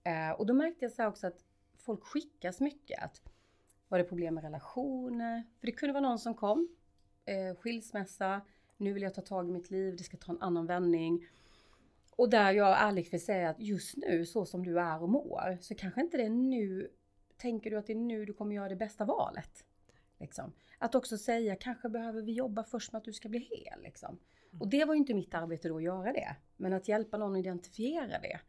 Eh, 0.04 0.30
och 0.30 0.46
då 0.46 0.54
märkte 0.54 0.84
jag 0.84 0.92
så 0.92 1.06
också 1.06 1.26
att 1.26 1.45
folk 1.78 2.04
skickas 2.04 2.60
mycket. 2.60 3.02
Att, 3.02 3.22
var 3.88 3.98
det 3.98 4.04
problem 4.04 4.34
med 4.34 4.44
relationer? 4.44 5.42
För 5.60 5.66
det 5.66 5.72
kunde 5.72 5.92
vara 5.92 6.08
någon 6.08 6.18
som 6.18 6.34
kom, 6.34 6.68
eh, 7.24 7.56
skilsmässa, 7.56 8.40
nu 8.76 8.92
vill 8.92 9.02
jag 9.02 9.14
ta 9.14 9.22
tag 9.22 9.48
i 9.48 9.52
mitt 9.52 9.70
liv, 9.70 9.96
det 9.96 10.04
ska 10.04 10.16
ta 10.16 10.32
en 10.32 10.42
annan 10.42 10.66
vändning. 10.66 11.26
Och 12.16 12.30
där 12.30 12.52
jag 12.52 12.76
ärligt 12.80 13.12
vill 13.12 13.24
säga 13.24 13.50
att 13.50 13.60
just 13.60 13.96
nu, 13.96 14.26
så 14.26 14.46
som 14.46 14.64
du 14.64 14.80
är 14.80 15.02
och 15.02 15.08
mår, 15.08 15.58
så 15.60 15.74
kanske 15.74 16.00
inte 16.00 16.16
det 16.16 16.24
är 16.24 16.30
nu, 16.30 16.90
tänker 17.36 17.70
du 17.70 17.76
att 17.76 17.86
det 17.86 17.92
är 17.92 17.96
nu 17.96 18.24
du 18.24 18.32
kommer 18.32 18.54
göra 18.54 18.68
det 18.68 18.76
bästa 18.76 19.04
valet? 19.04 19.64
Liksom. 20.18 20.52
Att 20.78 20.94
också 20.94 21.18
säga, 21.18 21.56
kanske 21.56 21.88
behöver 21.88 22.22
vi 22.22 22.32
jobba 22.32 22.64
först 22.64 22.92
med 22.92 22.98
att 22.98 23.04
du 23.04 23.12
ska 23.12 23.28
bli 23.28 23.38
hel. 23.38 23.82
Liksom. 23.82 24.18
Och 24.60 24.68
det 24.68 24.84
var 24.84 24.94
ju 24.94 24.98
inte 24.98 25.14
mitt 25.14 25.34
arbete 25.34 25.68
då 25.68 25.76
att 25.76 25.82
göra 25.82 26.12
det. 26.12 26.36
Men 26.56 26.72
att 26.72 26.88
hjälpa 26.88 27.18
någon 27.18 27.32
att 27.32 27.38
identifiera 27.38 28.18
det 28.18 28.40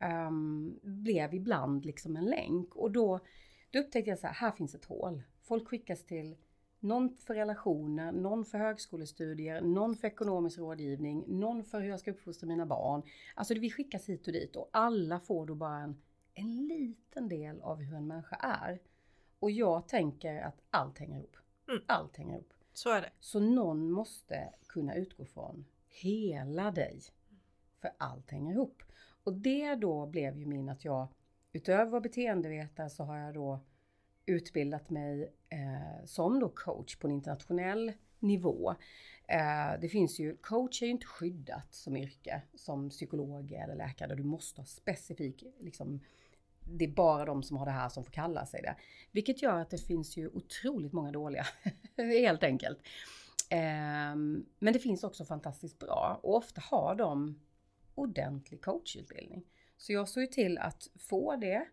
um, 0.00 0.80
blev 0.82 1.34
ibland 1.34 1.84
liksom 1.84 2.16
en 2.16 2.24
länk. 2.24 2.74
Och 2.74 2.90
då, 2.90 3.20
då 3.70 3.78
upptäckte 3.78 4.10
jag 4.10 4.18
så 4.18 4.26
här, 4.26 4.34
här 4.34 4.50
finns 4.50 4.74
ett 4.74 4.84
hål. 4.84 5.22
Folk 5.42 5.68
skickas 5.68 6.04
till 6.04 6.36
någon 6.80 7.16
för 7.16 7.34
relationer, 7.34 8.12
någon 8.12 8.44
för 8.44 8.58
högskolestudier, 8.58 9.60
någon 9.60 9.96
för 9.96 10.08
ekonomisk 10.08 10.58
rådgivning, 10.58 11.24
någon 11.26 11.64
för 11.64 11.80
hur 11.80 11.88
jag 11.88 12.00
ska 12.00 12.10
uppfostra 12.10 12.46
mina 12.46 12.66
barn. 12.66 13.02
Alltså 13.34 13.54
vi 13.54 13.70
skickas 13.70 14.08
hit 14.08 14.26
och 14.26 14.32
dit 14.32 14.56
och 14.56 14.68
alla 14.72 15.20
får 15.20 15.46
då 15.46 15.54
bara 15.54 15.78
en, 15.78 16.02
en 16.34 16.66
liten 16.66 17.28
del 17.28 17.60
av 17.60 17.80
hur 17.80 17.96
en 17.96 18.06
människa 18.06 18.36
är. 18.36 18.80
Och 19.38 19.50
jag 19.50 19.88
tänker 19.88 20.42
att 20.42 20.62
allt 20.70 20.98
hänger 20.98 21.18
ihop. 21.18 21.36
Mm. 21.68 21.82
Allt 21.86 22.16
hänger 22.16 22.34
ihop. 22.34 22.52
Så 22.72 22.90
är 22.90 23.00
det. 23.00 23.10
Så 23.20 23.40
någon 23.40 23.90
måste 23.90 24.54
kunna 24.66 24.94
utgå 24.94 25.24
från 25.24 25.64
hela 25.88 26.70
dig. 26.70 27.00
För 27.80 27.90
allt 27.98 28.30
hänger 28.30 28.52
ihop. 28.52 28.82
Och 29.24 29.32
det 29.32 29.74
då 29.74 30.06
blev 30.06 30.38
ju 30.38 30.46
min 30.46 30.68
att 30.68 30.84
jag 30.84 31.08
utöver 31.52 31.84
att 31.84 31.90
vara 31.90 32.00
beteendevetare 32.00 32.90
så 32.90 33.04
har 33.04 33.16
jag 33.16 33.34
då 33.34 33.60
utbildat 34.26 34.90
mig 34.90 35.32
eh, 35.48 36.04
som 36.04 36.40
då 36.40 36.48
coach 36.48 36.96
på 36.96 37.06
en 37.06 37.12
internationell 37.12 37.92
nivå. 38.18 38.74
Eh, 39.28 39.80
det 39.80 39.88
finns 39.88 40.20
ju, 40.20 40.36
coach 40.36 40.82
är 40.82 40.86
ju 40.86 40.92
inte 40.92 41.06
skyddat 41.06 41.74
som 41.74 41.96
yrke 41.96 42.42
som 42.54 42.90
psykolog 42.90 43.52
eller 43.52 43.74
läkare. 43.74 44.14
Du 44.14 44.22
måste 44.22 44.60
ha 44.60 44.66
specifik 44.66 45.44
liksom, 45.60 46.00
det 46.60 46.84
är 46.84 46.88
bara 46.88 47.24
de 47.24 47.42
som 47.42 47.56
har 47.56 47.66
det 47.66 47.72
här 47.72 47.88
som 47.88 48.04
får 48.04 48.12
kalla 48.12 48.46
sig 48.46 48.62
det. 48.62 48.76
Vilket 49.12 49.42
gör 49.42 49.60
att 49.60 49.70
det 49.70 49.78
finns 49.78 50.16
ju 50.16 50.28
otroligt 50.28 50.92
många 50.92 51.12
dåliga, 51.12 51.46
helt 51.96 52.42
enkelt. 52.42 52.78
Eh, 53.50 54.16
men 54.58 54.72
det 54.72 54.78
finns 54.78 55.04
också 55.04 55.24
fantastiskt 55.24 55.78
bra 55.78 56.20
och 56.22 56.36
ofta 56.36 56.60
har 56.60 56.94
de 56.94 57.40
ordentlig 57.94 58.62
coachutbildning. 58.62 59.44
Så 59.76 59.92
jag 59.92 60.08
såg 60.08 60.22
ju 60.22 60.26
till 60.26 60.58
att 60.58 60.88
få 60.98 61.36
det 61.36 61.66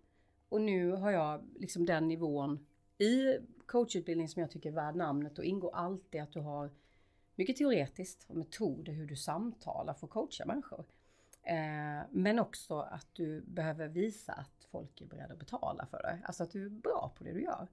och 0.49 0.61
nu 0.61 0.91
har 0.91 1.11
jag 1.11 1.49
liksom 1.55 1.85
den 1.85 2.07
nivån 2.07 2.65
i 2.97 3.37
coachutbildning 3.65 4.29
som 4.29 4.41
jag 4.41 4.51
tycker 4.51 4.69
är 4.69 4.73
värd 4.73 4.95
namnet 4.95 5.39
och 5.39 5.45
ingår 5.45 5.75
alltid 5.75 6.21
att 6.21 6.31
du 6.31 6.39
har 6.39 6.71
mycket 7.35 7.57
teoretiskt 7.57 8.25
och 8.29 8.37
metoder 8.37 8.93
hur 8.93 9.05
du 9.05 9.15
samtalar 9.15 9.93
för 9.93 10.07
att 10.07 10.13
coacha 10.13 10.45
människor. 10.45 10.85
Eh, 11.43 12.07
men 12.11 12.39
också 12.39 12.79
att 12.79 13.07
du 13.13 13.41
behöver 13.41 13.87
visa 13.87 14.33
att 14.33 14.67
folk 14.71 15.01
är 15.01 15.05
beredda 15.05 15.33
att 15.33 15.39
betala 15.39 15.85
för 15.85 15.97
det. 15.97 16.19
Alltså 16.23 16.43
att 16.43 16.51
du 16.51 16.65
är 16.65 16.69
bra 16.69 17.13
på 17.17 17.23
det 17.23 17.33
du 17.33 17.43
gör. 17.43 17.67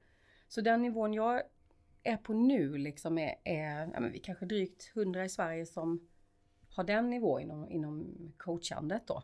Så 0.49 0.61
den 0.61 0.83
nivån 0.83 1.15
jag 1.15 1.43
är 2.03 2.17
på 2.17 2.33
nu 2.33 2.79
liksom 2.79 3.19
är, 3.19 3.35
är 3.45 3.91
ja, 3.95 4.01
men 4.01 4.13
vi 4.13 4.19
kanske 4.19 4.47
drygt 4.47 4.91
100 4.95 5.25
i 5.25 5.29
Sverige 5.29 5.67
som 5.67 6.09
har 6.71 6.85
den 6.85 7.11
nivån 7.11 7.43
inom, 7.43 7.69
inom 7.69 8.15
coachandet 8.37 9.07
då. 9.07 9.23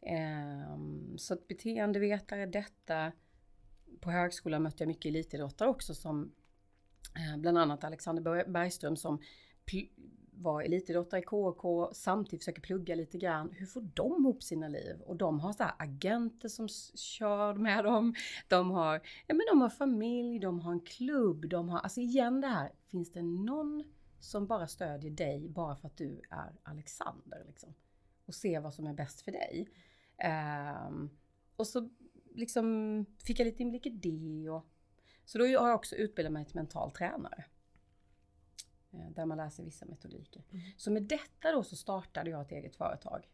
Eh, 0.00 0.78
så 1.16 1.34
att 1.34 1.48
beteendevetare, 1.48 2.46
detta. 2.46 3.12
På 4.00 4.10
högskolan 4.10 4.62
mötte 4.62 4.82
jag 4.82 4.88
mycket 4.88 5.06
elitidrottare 5.06 5.68
också 5.68 5.94
som 5.94 6.32
eh, 7.16 7.40
bland 7.40 7.58
annat 7.58 7.84
Alexander 7.84 8.48
Bergström 8.48 8.96
som 8.96 9.18
var 10.36 10.62
elitidrottare 10.62 11.20
i 11.20 11.22
KK, 11.22 11.90
samtidigt 11.92 12.40
försöker 12.42 12.62
plugga 12.62 12.94
lite 12.94 13.18
grann. 13.18 13.50
Hur 13.52 13.66
får 13.66 13.80
de 13.94 14.22
ihop 14.22 14.42
sina 14.42 14.68
liv? 14.68 15.00
Och 15.00 15.16
de 15.16 15.40
har 15.40 15.52
så 15.52 15.62
här 15.62 15.74
agenter 15.78 16.48
som 16.48 16.68
kör 16.94 17.54
med 17.54 17.84
dem. 17.84 18.14
De 18.48 18.70
har, 18.70 18.94
ja 19.26 19.34
men 19.34 19.46
de 19.50 19.60
har 19.60 19.70
familj, 19.70 20.38
de 20.38 20.60
har 20.60 20.72
en 20.72 20.80
klubb, 20.80 21.48
de 21.48 21.68
har, 21.68 21.78
alltså 21.78 22.00
igen 22.00 22.40
det 22.40 22.46
här, 22.46 22.72
finns 22.90 23.12
det 23.12 23.22
någon 23.22 23.84
som 24.24 24.46
bara 24.46 24.66
stödjer 24.66 25.10
dig 25.10 25.48
bara 25.48 25.76
för 25.76 25.86
att 25.86 25.96
du 25.96 26.20
är 26.30 26.52
Alexander 26.62 27.44
liksom? 27.46 27.74
Och 28.26 28.34
ser 28.34 28.60
vad 28.60 28.74
som 28.74 28.86
är 28.86 28.92
bäst 28.92 29.20
för 29.20 29.32
dig. 29.32 29.68
Um, 30.88 31.10
och 31.56 31.66
så 31.66 31.90
liksom 32.34 33.06
fick 33.18 33.40
jag 33.40 33.46
lite 33.46 33.62
inblick 33.62 33.86
i 33.86 33.90
det 33.90 34.50
och 34.50 34.66
så 35.24 35.38
då 35.38 35.44
har 35.44 35.68
jag 35.68 35.74
också 35.74 35.96
utbildat 35.96 36.32
mig 36.32 36.44
till 36.44 36.54
mental 36.54 36.90
tränare. 36.90 37.44
Eh, 38.92 39.10
där 39.10 39.26
man 39.26 39.36
lär 39.36 39.50
sig 39.50 39.64
vissa 39.64 39.86
metodiker. 39.86 40.42
Mm. 40.50 40.64
Så 40.76 40.90
med 40.90 41.02
detta 41.02 41.52
då 41.52 41.62
så 41.62 41.76
startade 41.76 42.30
jag 42.30 42.42
ett 42.42 42.52
eget 42.52 42.76
företag. 42.76 43.28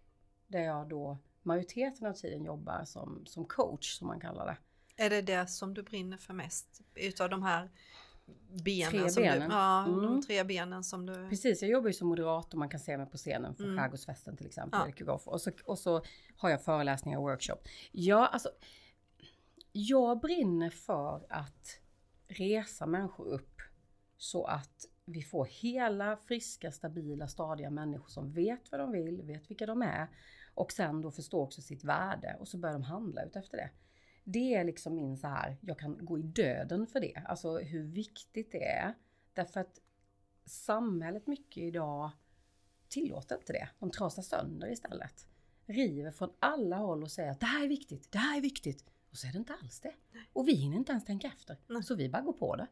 Där 0.46 0.60
jag 0.60 0.88
då 0.88 1.18
majoriteten 1.42 2.06
av 2.06 2.12
tiden 2.12 2.44
jobbar 2.44 2.84
som, 2.84 3.26
som 3.26 3.44
coach 3.44 3.98
som 3.98 4.06
man 4.06 4.20
kallar 4.20 4.46
det. 4.46 4.56
Är 5.04 5.10
det 5.10 5.22
det 5.22 5.46
som 5.46 5.74
du 5.74 5.82
brinner 5.82 6.16
för 6.16 6.34
mest 6.34 6.80
utav 6.94 7.30
de 7.30 7.42
här 7.42 7.70
benen? 8.64 8.90
Tre 8.90 9.10
som 9.10 9.22
benen. 9.22 9.48
Du, 9.48 9.54
ja, 9.54 9.84
mm. 9.86 10.02
de 10.02 10.22
tre 10.22 10.44
benen 10.44 10.84
som 10.84 11.06
du... 11.06 11.28
Precis, 11.28 11.62
jag 11.62 11.70
jobbar 11.70 11.86
ju 11.86 11.92
som 11.92 12.08
moderator, 12.08 12.58
man 12.58 12.68
kan 12.68 12.80
se 12.80 12.96
mig 12.96 13.06
på 13.06 13.16
scenen 13.16 13.54
för 13.54 13.64
mm. 13.64 13.78
Skärgårdsfesten 13.78 14.36
till 14.36 14.46
exempel, 14.46 14.80
ja. 14.96 15.20
och, 15.24 15.40
så, 15.40 15.50
och 15.64 15.78
så 15.78 16.02
har 16.36 16.50
jag 16.50 16.64
föreläsningar 16.64 17.18
och 17.18 17.24
workshop. 17.24 17.58
Ja, 17.92 18.26
alltså 18.26 18.50
jag 19.72 20.20
brinner 20.20 20.70
för 20.70 21.26
att 21.28 21.80
resa 22.28 22.86
människor 22.86 23.26
upp 23.26 23.60
så 24.16 24.44
att 24.44 24.86
vi 25.04 25.22
får 25.22 25.44
hela, 25.44 26.16
friska, 26.16 26.72
stabila, 26.72 27.28
stadiga 27.28 27.70
människor 27.70 28.08
som 28.08 28.32
vet 28.32 28.72
vad 28.72 28.80
de 28.80 28.92
vill, 28.92 29.22
vet 29.22 29.50
vilka 29.50 29.66
de 29.66 29.82
är 29.82 30.08
och 30.54 30.72
sen 30.72 31.00
då 31.00 31.10
förstår 31.10 31.42
också 31.42 31.62
sitt 31.62 31.84
värde 31.84 32.36
och 32.40 32.48
så 32.48 32.58
börjar 32.58 32.72
de 32.72 32.82
handla 32.82 33.24
ut 33.24 33.36
efter 33.36 33.56
det. 33.56 33.70
Det 34.24 34.54
är 34.54 34.64
liksom 34.64 34.94
min 34.94 35.16
så 35.16 35.26
här, 35.26 35.56
jag 35.60 35.78
kan 35.78 36.04
gå 36.04 36.18
i 36.18 36.22
döden 36.22 36.86
för 36.86 37.00
det, 37.00 37.22
alltså 37.26 37.58
hur 37.58 37.82
viktigt 37.82 38.52
det 38.52 38.64
är. 38.64 38.94
Därför 39.34 39.60
att 39.60 39.80
samhället 40.44 41.26
mycket 41.26 41.62
idag 41.62 42.10
tillåter 42.88 43.36
inte 43.36 43.52
det. 43.52 43.68
De 43.78 43.90
trasar 43.90 44.22
sönder 44.22 44.72
istället. 44.72 45.26
River 45.66 46.10
från 46.10 46.32
alla 46.38 46.76
håll 46.76 47.02
och 47.02 47.10
säger 47.10 47.30
att 47.30 47.40
det 47.40 47.46
här 47.46 47.64
är 47.64 47.68
viktigt, 47.68 48.12
det 48.12 48.18
här 48.18 48.36
är 48.36 48.40
viktigt. 48.40 48.84
Och 49.10 49.16
så 49.16 49.26
är 49.26 49.32
det 49.32 49.38
inte 49.38 49.54
alls 49.62 49.80
det. 49.80 49.94
Och 50.32 50.48
vi 50.48 50.52
hinner 50.52 50.76
inte 50.76 50.92
ens 50.92 51.04
tänka 51.04 51.26
efter. 51.26 51.56
Nej. 51.66 51.82
Så 51.82 51.94
vi 51.94 52.08
bara 52.08 52.22
går 52.22 52.32
på 52.32 52.56
det. 52.56 52.66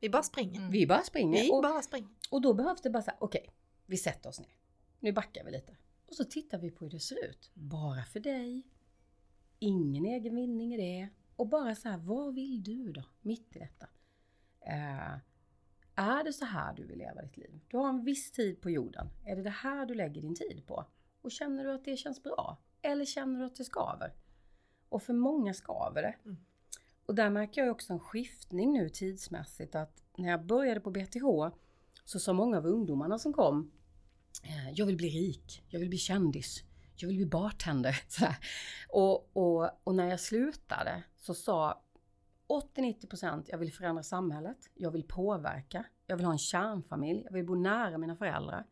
Vi 0.00 0.10
bara 0.10 0.22
springer. 0.22 0.58
Mm. 0.58 0.70
Vi 0.70 0.86
bara 0.86 1.02
springer. 1.02 1.42
Vi 1.42 1.50
och, 1.52 1.62
bara 1.62 1.82
springer. 1.82 2.08
och 2.30 2.40
då 2.42 2.54
behövs 2.54 2.80
det 2.82 2.90
bara 2.90 3.02
här, 3.06 3.16
okej, 3.18 3.50
vi 3.86 3.96
sätter 3.96 4.28
oss 4.28 4.40
ner. 4.40 4.56
Nu 5.00 5.12
backar 5.12 5.44
vi 5.44 5.50
lite. 5.50 5.76
Och 6.06 6.14
så 6.14 6.24
tittar 6.24 6.58
vi 6.58 6.70
på 6.70 6.84
hur 6.84 6.90
det 6.90 7.00
ser 7.00 7.24
ut. 7.24 7.50
Bara 7.54 8.04
för 8.04 8.20
dig. 8.20 8.62
Ingen 9.66 10.04
egen 10.04 10.34
vinning 10.34 10.74
i 10.74 10.76
det. 10.76 11.08
Och 11.36 11.48
bara 11.48 11.74
så 11.74 11.88
här, 11.88 11.98
vad 11.98 12.34
vill 12.34 12.62
du 12.62 12.92
då? 12.92 13.02
Mitt 13.22 13.56
i 13.56 13.58
detta. 13.58 13.86
Eh, 14.60 15.18
är 15.94 16.24
det 16.24 16.32
så 16.32 16.44
här 16.44 16.74
du 16.74 16.84
vill 16.84 16.98
leva 16.98 17.22
ditt 17.22 17.36
liv? 17.36 17.60
Du 17.68 17.76
har 17.76 17.88
en 17.88 18.04
viss 18.04 18.32
tid 18.32 18.60
på 18.60 18.70
jorden. 18.70 19.08
Är 19.24 19.36
det 19.36 19.42
det 19.42 19.50
här 19.50 19.86
du 19.86 19.94
lägger 19.94 20.22
din 20.22 20.34
tid 20.34 20.66
på? 20.66 20.84
Och 21.22 21.30
känner 21.30 21.64
du 21.64 21.72
att 21.72 21.84
det 21.84 21.96
känns 21.96 22.22
bra? 22.22 22.58
Eller 22.82 23.04
känner 23.04 23.40
du 23.40 23.46
att 23.46 23.56
det 23.56 23.64
skaver? 23.64 24.14
Och 24.88 25.02
för 25.02 25.12
många 25.12 25.54
skaver 25.54 26.02
det. 26.02 26.14
Mm. 26.24 26.36
Och 27.06 27.14
där 27.14 27.30
märker 27.30 27.60
jag 27.60 27.70
också 27.70 27.92
en 27.92 28.00
skiftning 28.00 28.72
nu 28.72 28.88
tidsmässigt 28.88 29.74
att 29.74 30.02
när 30.16 30.28
jag 30.28 30.46
började 30.46 30.80
på 30.80 30.90
BTH 30.90 31.56
så 32.04 32.18
sa 32.18 32.32
många 32.32 32.56
av 32.58 32.66
ungdomarna 32.66 33.18
som 33.18 33.32
kom 33.32 33.72
eh, 34.42 34.70
Jag 34.74 34.86
vill 34.86 34.96
bli 34.96 35.08
rik, 35.08 35.64
jag 35.68 35.80
vill 35.80 35.88
bli 35.88 35.98
kändis, 35.98 36.62
jag 37.02 37.08
vill 37.08 37.16
bli 37.16 37.26
bartender. 37.26 38.00
Och, 38.88 39.36
och, 39.36 39.70
och 39.84 39.94
när 39.94 40.06
jag 40.06 40.20
slutade 40.20 41.02
så 41.16 41.34
sa 41.34 41.82
80-90% 42.48 43.44
jag 43.46 43.58
vill 43.58 43.72
förändra 43.72 44.02
samhället, 44.02 44.70
jag 44.74 44.90
vill 44.90 45.04
påverka, 45.04 45.84
jag 46.06 46.16
vill 46.16 46.26
ha 46.26 46.32
en 46.32 46.38
kärnfamilj, 46.38 47.22
jag 47.24 47.32
vill 47.32 47.46
bo 47.46 47.54
nära 47.54 47.98
mina 47.98 48.16
föräldrar, 48.16 48.66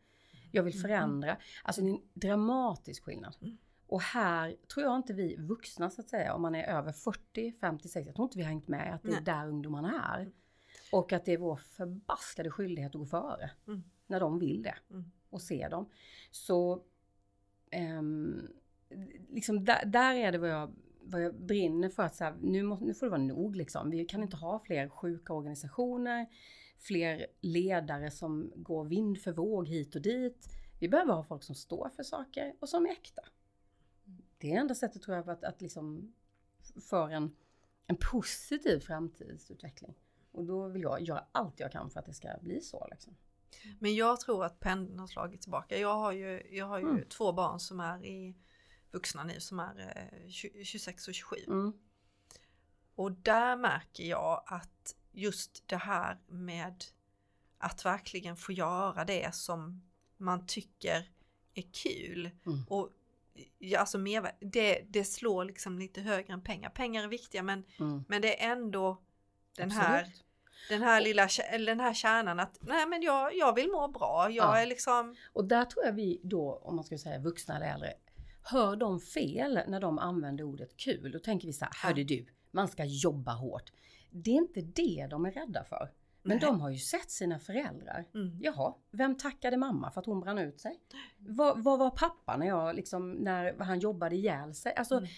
jag 0.51 0.63
vill 0.63 0.81
förändra. 0.81 1.37
Alltså 1.63 1.81
det 1.81 1.87
är 1.87 1.91
en 1.91 2.01
dramatisk 2.13 3.03
skillnad. 3.03 3.35
Mm. 3.41 3.57
Och 3.87 4.01
här 4.01 4.55
tror 4.73 4.85
jag 4.85 4.95
inte 4.95 5.13
vi 5.13 5.35
vuxna 5.35 5.89
så 5.89 6.01
att 6.01 6.09
säga, 6.09 6.33
om 6.33 6.41
man 6.41 6.55
är 6.55 6.63
över 6.63 6.91
40, 6.91 7.51
50, 7.51 7.87
60, 7.87 8.07
jag 8.07 8.15
tror 8.15 8.25
inte 8.25 8.37
vi 8.37 8.43
har 8.43 8.49
hängt 8.49 8.67
med 8.67 8.95
att 8.95 9.03
det 9.03 9.09
är 9.09 9.11
Nej. 9.11 9.23
där 9.23 9.47
ungdomarna 9.47 10.17
är. 10.19 10.31
Och 10.91 11.13
att 11.13 11.25
det 11.25 11.33
är 11.33 11.37
vår 11.37 11.55
förbaskade 11.55 12.51
skyldighet 12.51 12.95
att 12.95 12.99
gå 12.99 13.05
före. 13.05 13.51
Mm. 13.67 13.83
När 14.07 14.19
de 14.19 14.39
vill 14.39 14.63
det. 14.63 14.75
Mm. 14.89 15.11
Och 15.29 15.41
se 15.41 15.67
dem. 15.67 15.89
Så 16.31 16.83
ehm, 17.71 18.47
liksom 19.29 19.65
där, 19.65 19.85
där 19.85 20.15
är 20.15 20.31
det 20.31 20.37
vad 20.37 20.49
jag, 20.49 20.75
vad 21.01 21.23
jag 21.23 21.35
brinner 21.35 21.89
för 21.89 22.03
att 22.03 22.15
så 22.15 22.23
här, 22.23 22.35
nu, 22.41 22.63
må, 22.63 22.79
nu 22.79 22.93
får 22.93 23.05
det 23.05 23.09
vara 23.09 23.21
nog 23.21 23.55
liksom. 23.55 23.89
Vi 23.89 24.05
kan 24.05 24.23
inte 24.23 24.37
ha 24.37 24.59
fler 24.59 24.89
sjuka 24.89 25.33
organisationer, 25.33 26.27
fler 26.79 27.27
ledare 27.41 28.11
som 28.11 28.51
går 28.55 28.85
vind 28.85 29.21
för 29.21 29.31
våg 29.31 29.67
hit 29.67 29.95
och 29.95 30.01
dit. 30.01 30.47
Vi 30.79 30.89
behöver 30.89 31.13
ha 31.13 31.23
folk 31.23 31.43
som 31.43 31.55
står 31.55 31.89
för 31.95 32.03
saker 32.03 32.55
och 32.59 32.69
som 32.69 32.85
är 32.85 32.89
äkta. 32.89 33.21
Det 34.37 34.53
är 34.53 34.59
enda 34.59 34.75
sättet 34.75 35.01
tror 35.01 35.17
jag 35.17 35.29
att, 35.29 35.43
att 35.43 35.61
liksom 35.61 36.13
för 36.89 37.09
en, 37.09 37.35
en 37.87 37.97
positiv 38.11 38.79
framtidsutveckling. 38.79 39.95
Och 40.31 40.45
då 40.45 40.67
vill 40.67 40.81
jag 40.81 41.01
göra 41.01 41.25
allt 41.31 41.59
jag 41.59 41.71
kan 41.71 41.89
för 41.89 41.99
att 41.99 42.05
det 42.05 42.13
ska 42.13 42.29
bli 42.41 42.61
så. 42.61 42.87
Liksom. 42.91 43.15
Men 43.79 43.95
jag 43.95 44.19
tror 44.19 44.45
att 44.45 44.59
pendeln 44.59 44.99
har 44.99 45.07
slagit 45.07 45.41
tillbaka. 45.41 45.77
Jag 45.77 45.95
har 45.95 46.11
ju, 46.11 46.47
jag 46.51 46.65
har 46.65 46.79
ju 46.79 46.89
Mm. 46.89 47.05
två 47.09 47.31
barn 47.33 47.59
som 47.59 47.79
är 47.79 48.05
i 48.05 48.35
vuxna 48.91 49.23
nu 49.23 49.39
som 49.39 49.59
är 49.59 50.09
eh, 50.23 50.29
20 50.29 50.65
26 50.65 51.07
och 51.07 51.13
27. 51.13 51.35
Mm. 51.47 51.73
Och 52.95 53.11
där 53.11 53.55
märker 53.55 54.03
jag 54.03 54.43
att 54.45 54.95
just 55.11 55.63
det 55.67 55.77
här 55.77 56.17
med 56.27 56.83
att 57.57 57.85
verkligen 57.85 58.35
få 58.37 58.51
göra 58.51 59.05
det 59.05 59.35
som 59.35 59.81
man 60.17 60.45
tycker 60.47 61.09
är 61.53 61.65
kul. 61.71 62.29
Mm. 62.45 62.63
Och 62.69 62.89
alltså 63.77 63.97
det, 64.39 64.81
det 64.89 65.05
slår 65.05 65.45
liksom 65.45 65.79
lite 65.79 66.01
högre 66.01 66.33
än 66.33 66.41
pengar. 66.41 66.69
Pengar 66.69 67.03
är 67.03 67.07
viktiga 67.07 67.43
men, 67.43 67.63
Mm. 67.79 68.03
men 68.07 68.21
det 68.21 68.43
är 68.43 68.51
ändå 68.51 69.01
den 69.55 69.71
här, 69.71 69.99
Absolut. 70.03 70.24
Den 70.69 70.81
här 70.81 71.01
lilla 71.01 71.27
den 71.65 71.79
här 71.79 71.93
kärnan 71.93 72.39
att 72.39 72.57
nej 72.61 72.85
men 72.87 73.01
jag, 73.01 73.35
jag 73.37 73.55
vill 73.55 73.71
må 73.71 73.87
bra. 73.87 74.27
Jag 74.31 74.45
Ja. 74.45 74.57
är 74.57 74.65
liksom 74.65 75.15
Och 75.33 75.45
där 75.45 75.65
tror 75.65 75.85
jag 75.85 75.93
vi 75.93 76.19
då, 76.23 76.61
om 76.63 76.75
man 76.75 76.85
ska 76.85 76.97
säga 76.97 77.19
vuxna 77.19 77.55
eller 77.55 77.73
äldre, 77.73 77.93
hör 78.43 78.75
de 78.75 78.99
fel 78.99 79.59
när 79.67 79.79
de 79.79 79.99
använder 79.99 80.43
ordet 80.43 80.77
kul. 80.77 81.11
Då 81.11 81.19
tänker 81.19 81.47
vi 81.47 81.53
så 81.53 81.65
här, 81.65 81.87
hörde 81.87 82.03
du, 82.03 82.25
man 82.51 82.67
ska 82.67 82.83
jobba 82.85 83.31
hårt. 83.31 83.71
Det 84.11 84.29
är 84.31 84.35
inte 84.35 84.61
det 84.61 85.07
de 85.09 85.25
är 85.25 85.31
rädda 85.31 85.63
för. 85.63 85.91
Men 86.27 86.37
Nej. 86.37 86.45
de 86.45 86.61
har 86.61 86.69
ju 86.69 86.77
sett 86.77 87.11
sina 87.11 87.39
föräldrar. 87.39 88.05
mm, 88.13 88.39
Jaha, 88.41 88.73
vem 88.91 89.17
tackade 89.17 89.57
mamma 89.57 89.91
för 89.91 89.99
att 90.01 90.05
hon 90.05 90.19
brann 90.21 90.37
ut 90.37 90.59
sig? 90.59 90.79
Vad, 91.17 91.63
vad 91.63 91.79
var 91.79 91.89
pappa 91.89 92.37
när 92.37 92.47
jag 92.47 92.75
liksom, 92.75 93.11
när 93.11 93.59
han 93.59 93.79
jobbade 93.79 94.15
ihjäl 94.15 94.53
sig? 94.53 94.73
Alltså, 94.75 94.97
Mm. 94.97 95.09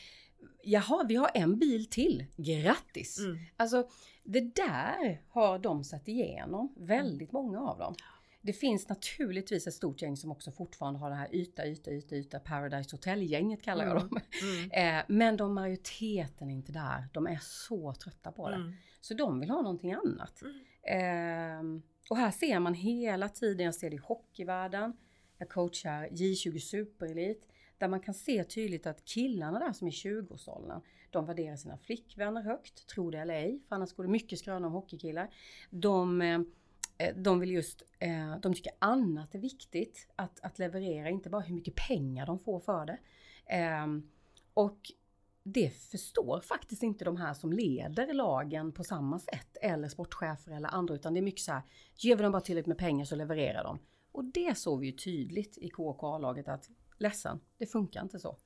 Jaha, 0.63 1.05
vi 1.07 1.15
har 1.15 1.31
en 1.33 1.59
bil 1.59 1.85
till. 1.89 2.25
Grattis! 2.37 3.19
mm, 3.19 3.37
Alltså 3.57 3.89
det 4.23 4.55
där 4.55 5.21
har 5.29 5.59
de 5.59 5.83
sett 5.83 6.07
igenom, 6.07 6.73
väldigt 6.77 7.31
många 7.31 7.59
av 7.61 7.77
dem. 7.77 7.95
Det 8.41 8.53
finns 8.53 8.89
naturligtvis 8.89 9.67
ett 9.67 9.73
stort 9.73 10.01
gäng 10.01 10.17
som 10.17 10.31
också 10.31 10.51
fortfarande 10.51 10.99
har 10.99 11.09
det 11.09 11.15
här 11.15 11.35
yta, 11.35 11.67
yta, 11.67 11.91
yta, 11.91 12.15
yta, 12.15 12.39
Paradise 12.39 12.95
Hotel-gänget 12.95 13.61
kallar 13.63 13.83
jag 13.85 13.91
Mm. 13.97 14.07
dem. 14.09 14.19
mm, 14.41 14.71
Eh, 14.99 15.05
men 15.07 15.37
de 15.37 15.53
majoriteten 15.53 16.49
är 16.49 16.53
inte 16.53 16.71
där. 16.71 17.07
De 17.13 17.27
är 17.27 17.39
så 17.41 17.93
trötta 17.93 18.31
på 18.31 18.49
det. 18.49 18.55
mm, 18.55 18.73
Så 19.01 19.13
de 19.13 19.39
vill 19.39 19.49
ha 19.49 19.61
någonting 19.61 19.93
annat. 19.93 20.41
Mm. 20.41 21.75
Eh, 21.77 21.81
och 22.09 22.17
här 22.17 22.31
ser 22.31 22.59
man 22.59 22.73
hela 22.73 23.29
tiden, 23.29 23.65
jag 23.65 23.75
ser 23.75 23.89
det 23.89 23.95
i 23.95 23.99
hockeyvärlden, 24.03 24.93
jag 25.37 25.49
coachar 25.49 26.07
J20 26.11 26.59
Superelit, 26.59 27.47
där 27.77 27.87
man 27.87 27.99
kan 27.99 28.13
se 28.13 28.43
tydligt 28.43 28.87
att 28.87 29.05
killarna 29.05 29.59
där 29.59 29.73
som 29.73 29.87
är 29.87 29.91
20-årsåldern, 29.91 30.81
de 31.09 31.25
värderar 31.25 31.55
sina 31.55 31.77
flickvänner 31.77 32.41
högt, 32.41 32.87
tro 32.87 33.11
det 33.11 33.17
eller 33.17 33.33
ej, 33.33 33.61
för 33.67 33.75
annars 33.75 33.93
går 33.93 34.03
det 34.03 34.09
mycket 34.09 34.39
skröna 34.39 34.67
om 34.67 34.73
hockeykillar. 34.73 35.33
De, 35.69 36.21
eh, 36.21 36.39
de 37.15 37.39
vill 37.39 37.51
just, 37.51 37.83
eh, 37.99 38.37
de 38.41 38.53
tycker 38.53 38.71
annat 38.79 39.35
är 39.35 39.39
viktigt 39.39 40.07
att, 40.15 40.39
att 40.39 40.59
leverera, 40.59 41.09
inte 41.09 41.29
bara 41.29 41.41
hur 41.41 41.55
mycket 41.55 41.75
pengar 41.75 42.25
de 42.25 42.39
får 42.39 42.59
för 42.59 42.85
det. 42.85 42.97
Ehm, 43.45 44.09
och 44.53 44.91
det 45.43 45.69
förstår 45.69 46.39
faktiskt 46.39 46.83
inte 46.83 47.05
de 47.05 47.17
här 47.17 47.33
som 47.33 47.53
leder 47.53 48.13
lagen 48.13 48.71
på 48.71 48.83
samma 48.83 49.19
sätt. 49.19 49.57
Eller 49.61 49.87
sportchefer 49.87 50.51
eller 50.51 50.69
andra. 50.69 50.95
Utan 50.95 51.13
det 51.13 51.19
är 51.19 51.21
mycket 51.21 51.41
så 51.41 51.51
här, 51.51 51.61
ger 51.95 52.15
vi 52.15 52.23
dem 52.23 52.31
bara 52.31 52.41
tillräckligt 52.41 52.67
med 52.67 52.77
pengar 52.77 53.05
så 53.05 53.15
levererar 53.15 53.63
de. 53.63 53.79
Och 54.11 54.25
det 54.25 54.57
såg 54.57 54.79
vi 54.79 54.85
ju 54.85 54.91
tydligt 54.91 55.57
i 55.57 55.69
KK-laget 55.69 56.47
att 56.47 56.69
ledsen, 56.97 57.39
det 57.57 57.65
funkar 57.67 58.01
inte 58.01 58.19
så. 58.19 58.37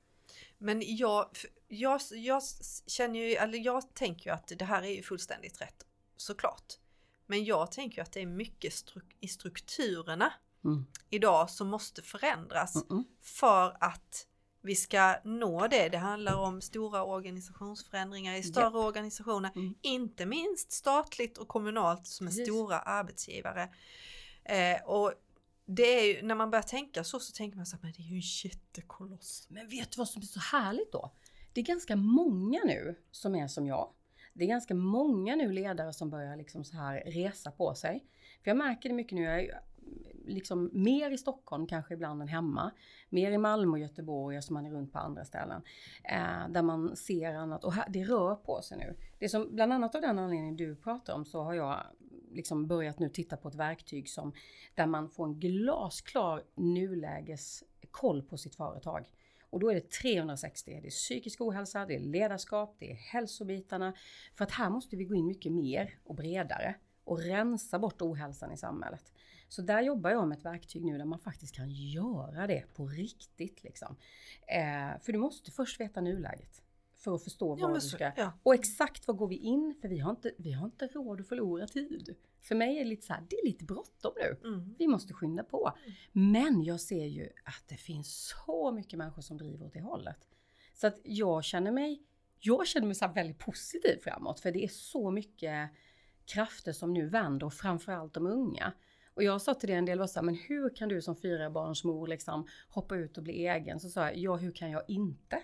Men 0.58 0.82
jag, 0.84 1.26
jag, 1.68 2.00
jag 2.12 2.42
känner 2.86 3.18
ju, 3.18 3.34
eller 3.34 3.58
jag 3.58 3.94
tänker 3.94 4.30
ju 4.30 4.34
att 4.34 4.52
det 4.58 4.64
här 4.64 4.82
är 4.82 4.90
ju 4.96 5.02
fullständigt 5.02 5.60
rätt, 5.60 5.86
såklart. 6.16 6.78
Men 7.26 7.44
jag 7.44 7.72
tänker 7.72 7.96
ju 7.96 8.02
att 8.02 8.12
det 8.12 8.20
är 8.20 8.26
mycket 8.26 8.72
struk- 8.72 9.16
i 9.20 9.28
strukturerna 9.28 10.32
Mm. 10.64 10.86
idag 11.10 11.50
som 11.50 11.68
måste 11.68 12.02
förändras 12.02 12.74
Mm-mm. 12.76 13.04
för 13.20 13.76
att 13.80 14.26
vi 14.60 14.74
ska 14.74 15.16
nå 15.24 15.66
det. 15.68 15.88
Det 15.88 15.98
handlar 15.98 16.36
om 16.36 16.60
stora 16.60 17.04
organisationsförändringar 17.04 18.34
i 18.34 18.42
större 18.42 18.78
organisationer, 18.78 19.50
Mm. 19.56 19.74
inte 19.82 20.26
minst 20.26 20.72
statligt 20.72 21.38
och 21.38 21.48
kommunalt 21.48 22.06
som 22.06 22.26
är 22.26 22.30
Precis. 22.30 22.46
stora 22.48 22.78
arbetsgivare. 22.80 23.68
Eh, 24.44 24.82
och 24.84 25.12
det 25.64 25.82
är 25.82 26.16
ju, 26.16 26.26
när 26.26 26.34
man 26.34 26.50
börjar 26.50 26.62
tänka 26.62 27.04
så, 27.04 27.20
så 27.20 27.32
tänker 27.32 27.56
man 27.56 27.66
så 27.66 27.76
att 27.76 27.82
men 27.82 27.92
det 27.96 28.02
är 28.02 28.08
ju 28.08 28.16
en 28.16 28.22
jättekoloss. 28.44 29.46
Men 29.50 29.68
vet 29.68 29.90
du 29.90 29.98
vad 29.98 30.08
som 30.08 30.22
är 30.22 30.26
så 30.26 30.40
härligt 30.40 30.92
då? 30.92 31.12
Det 31.52 31.60
är 31.60 31.64
ganska 31.64 31.96
många 31.96 32.60
nu 32.64 32.94
som 33.10 33.34
är 33.34 33.48
som 33.48 33.66
jag. 33.66 33.92
Det 34.34 34.44
är 34.44 34.48
ganska 34.48 34.74
många 34.74 35.36
nu 35.36 35.52
ledare 35.52 35.92
som 35.92 36.10
börjar 36.10 36.36
liksom 36.36 36.64
så 36.64 36.76
här 36.76 37.02
resa 37.06 37.50
på 37.50 37.74
sig. 37.74 38.04
För 38.44 38.50
jag 38.50 38.56
märker 38.56 38.88
det 38.88 38.94
mycket 38.94 39.12
nu, 39.12 39.22
jag 39.22 39.34
är 39.34 39.42
ju 39.42 39.52
liksom 40.26 40.70
mer 40.72 41.10
i 41.10 41.18
Stockholm 41.18 41.66
kanske 41.66 41.94
ibland 41.94 42.22
än 42.22 42.28
hemma. 42.28 42.70
Mer 43.08 43.30
i 43.30 43.38
Malmö 43.38 43.72
och 43.72 43.78
Göteborg 43.78 44.42
som 44.42 44.54
man 44.54 44.66
är 44.66 44.70
runt 44.70 44.92
på 44.92 44.98
andra 44.98 45.24
ställen. 45.24 45.62
Eh, 46.04 46.48
där 46.48 46.62
man 46.62 46.96
ser 46.96 47.34
annat 47.34 47.64
och 47.64 47.72
här, 47.72 47.88
det 47.88 48.04
rör 48.04 48.34
på 48.34 48.62
sig 48.62 48.78
nu. 48.78 48.96
Det 49.18 49.28
som 49.28 49.54
bland 49.54 49.72
annat 49.72 49.94
av 49.94 50.00
den 50.00 50.18
anledningen 50.18 50.56
du 50.56 50.76
pratar 50.76 51.14
om 51.14 51.24
så 51.24 51.42
har 51.42 51.54
jag 51.54 51.86
liksom 52.32 52.66
börjat 52.66 52.98
nu 52.98 53.08
titta 53.08 53.36
på 53.36 53.48
ett 53.48 53.54
verktyg 53.54 54.08
som 54.08 54.32
där 54.74 54.86
man 54.86 55.10
får 55.10 55.24
en 55.24 55.40
glasklar 55.40 56.42
nuläges 56.54 57.64
koll 57.90 58.22
på 58.22 58.36
sitt 58.36 58.54
företag. 58.54 59.10
Och 59.50 59.60
då 59.60 59.70
är 59.70 59.74
det 59.74 59.90
360. 59.90 60.78
Det 60.82 60.88
är 60.88 60.90
psykisk 60.90 61.40
ohälsa, 61.40 61.86
det 61.86 61.94
är 61.94 62.00
ledarskap, 62.00 62.76
det 62.78 62.90
är 62.90 62.94
hälsobitarna. 62.94 63.94
För 64.34 64.44
att 64.44 64.50
här 64.50 64.70
måste 64.70 64.96
vi 64.96 65.04
gå 65.04 65.14
in 65.14 65.26
mycket 65.26 65.52
mer 65.52 65.98
och 66.04 66.14
bredare 66.14 66.74
och 67.04 67.18
rensa 67.18 67.78
bort 67.78 68.02
ohälsan 68.02 68.52
i 68.52 68.56
samhället. 68.56 69.12
Så 69.48 69.62
där 69.62 69.82
jobbar 69.82 70.10
jag 70.10 70.28
med 70.28 70.38
ett 70.38 70.44
verktyg 70.44 70.84
nu 70.84 70.98
där 70.98 71.04
man 71.04 71.18
faktiskt 71.18 71.54
kan 71.54 71.70
göra 71.70 72.46
det 72.46 72.64
på 72.74 72.86
riktigt. 72.86 73.64
Liksom. 73.64 73.96
Eh, 74.46 75.00
för 75.00 75.12
du 75.12 75.18
måste 75.18 75.50
först 75.50 75.80
veta 75.80 76.00
nuläget 76.00 76.62
för 77.04 77.14
att 77.14 77.24
förstå 77.24 77.56
Ja, 77.60 77.68
vad 77.68 77.82
så- 77.82 77.96
ska... 77.96 78.12
ja. 78.16 78.32
Och 78.42 78.54
exakt 78.54 79.06
vad 79.06 79.16
går 79.16 79.28
vi 79.28 79.36
in? 79.36 79.74
För 79.80 79.88
vi 79.88 79.98
har 79.98 80.10
inte, 80.10 80.32
vi 80.38 80.52
har 80.52 80.64
inte 80.64 80.86
råd 80.86 81.20
att 81.20 81.28
förlora 81.28 81.66
tid. 81.66 82.16
För 82.40 82.54
mig 82.54 82.76
är 82.78 82.84
det 82.84 82.90
lite 82.90 83.06
så 83.06 83.12
här, 83.12 83.22
det 83.30 83.36
är 83.36 83.44
lite 83.46 83.64
bråttom 83.64 84.12
nu. 84.16 84.48
Mm. 84.48 84.74
Vi 84.78 84.86
måste 84.88 85.12
skynda 85.14 85.44
på. 85.44 85.72
Men 86.12 86.62
jag 86.62 86.80
ser 86.80 87.04
ju 87.06 87.28
att 87.44 87.64
det 87.68 87.76
finns 87.76 88.34
så 88.46 88.72
mycket 88.72 88.98
människor 88.98 89.22
som 89.22 89.36
driver 89.38 89.66
åt 89.66 89.72
det 89.72 89.80
hållet. 89.80 90.16
Så 90.74 90.86
att 90.86 91.00
jag 91.04 91.44
känner 91.44 91.72
mig, 91.72 92.02
jag 92.40 92.66
känner 92.66 92.86
mig 92.86 92.94
så 92.94 93.08
väldigt 93.08 93.38
positiv 93.38 93.98
framåt 94.02 94.40
för 94.40 94.52
det 94.52 94.64
är 94.64 94.68
så 94.68 95.10
mycket 95.10 95.70
krafter 96.24 96.72
som 96.72 96.94
nu 96.94 97.06
vänder 97.08 97.46
och 97.46 97.54
framförallt 97.54 98.14
de 98.14 98.26
unga. 98.26 98.72
Och 99.14 99.22
jag 99.22 99.42
sa 99.42 99.54
till 99.54 99.68
det 99.68 99.74
en 99.74 99.84
del 99.84 99.98
var 99.98 100.06
så 100.06 100.18
här, 100.20 100.24
men 100.24 100.34
hur 100.34 100.74
kan 100.76 100.88
du 100.88 101.02
som 101.02 101.16
fyra 101.16 101.50
barns 101.50 101.84
mor 101.84 102.06
liksom 102.06 102.46
hoppa 102.68 102.96
ut 102.96 103.18
och 103.18 103.24
bli 103.24 103.46
egen? 103.46 103.80
Så 103.80 103.88
sa 103.88 104.00
jag, 104.00 104.16
ja 104.16 104.36
hur 104.36 104.52
kan 104.52 104.70
jag 104.70 104.82
inte? 104.88 105.42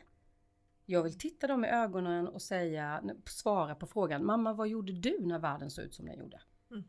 Jag 0.90 1.02
vill 1.02 1.18
titta 1.18 1.46
dem 1.46 1.64
i 1.64 1.68
ögonen 1.68 2.28
och 2.28 2.42
säga, 2.42 3.02
svara 3.24 3.74
på 3.74 3.86
frågan, 3.86 4.24
mamma 4.24 4.52
vad 4.52 4.68
gjorde 4.68 4.92
du 4.92 5.18
när 5.20 5.38
världen 5.38 5.70
såg 5.70 5.84
ut 5.84 5.94
som 5.94 6.06
den 6.06 6.18
gjorde? 6.18 6.40
Mm. 6.70 6.84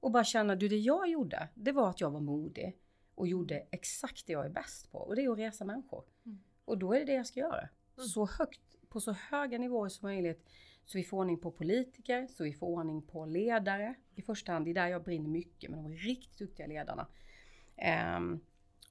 Och 0.00 0.10
bara 0.10 0.24
känna, 0.24 0.56
du 0.56 0.68
det 0.68 0.78
jag 0.78 1.10
gjorde, 1.10 1.48
det 1.54 1.72
var 1.72 1.90
att 1.90 2.00
jag 2.00 2.10
var 2.10 2.20
modig 2.20 2.78
och 3.14 3.28
gjorde 3.28 3.66
exakt 3.70 4.26
det 4.26 4.32
jag 4.32 4.46
är 4.46 4.50
bäst 4.50 4.92
på 4.92 4.98
och 4.98 5.16
det 5.16 5.24
är 5.24 5.30
att 5.30 5.38
resa 5.38 5.64
människor. 5.64 6.04
Mm. 6.26 6.38
Och 6.64 6.78
då 6.78 6.94
är 6.94 6.98
det 6.98 7.04
det 7.04 7.12
jag 7.12 7.26
ska 7.26 7.40
göra. 7.40 7.68
Mm. 7.96 8.08
Så 8.08 8.26
högt, 8.26 8.76
på 8.88 9.00
så 9.00 9.12
höga 9.12 9.58
nivåer 9.58 9.88
som 9.88 10.08
möjligt 10.08 10.48
så 10.84 10.98
vi 10.98 11.04
får 11.04 11.16
ordning 11.16 11.38
på 11.38 11.50
politiker, 11.50 12.26
så 12.26 12.44
vi 12.44 12.52
får 12.52 12.66
ordning 12.66 13.02
på 13.02 13.26
ledare 13.26 13.94
i 14.14 14.22
första 14.22 14.52
hand. 14.52 14.64
Det 14.64 14.70
är 14.70 14.74
där 14.74 14.88
jag 14.88 15.04
brinner 15.04 15.28
mycket 15.28 15.70
med 15.70 15.78
de 15.78 15.92
riktigt 15.92 16.38
duktiga 16.38 16.66
ledarna. 16.66 17.06
Um, 18.16 18.40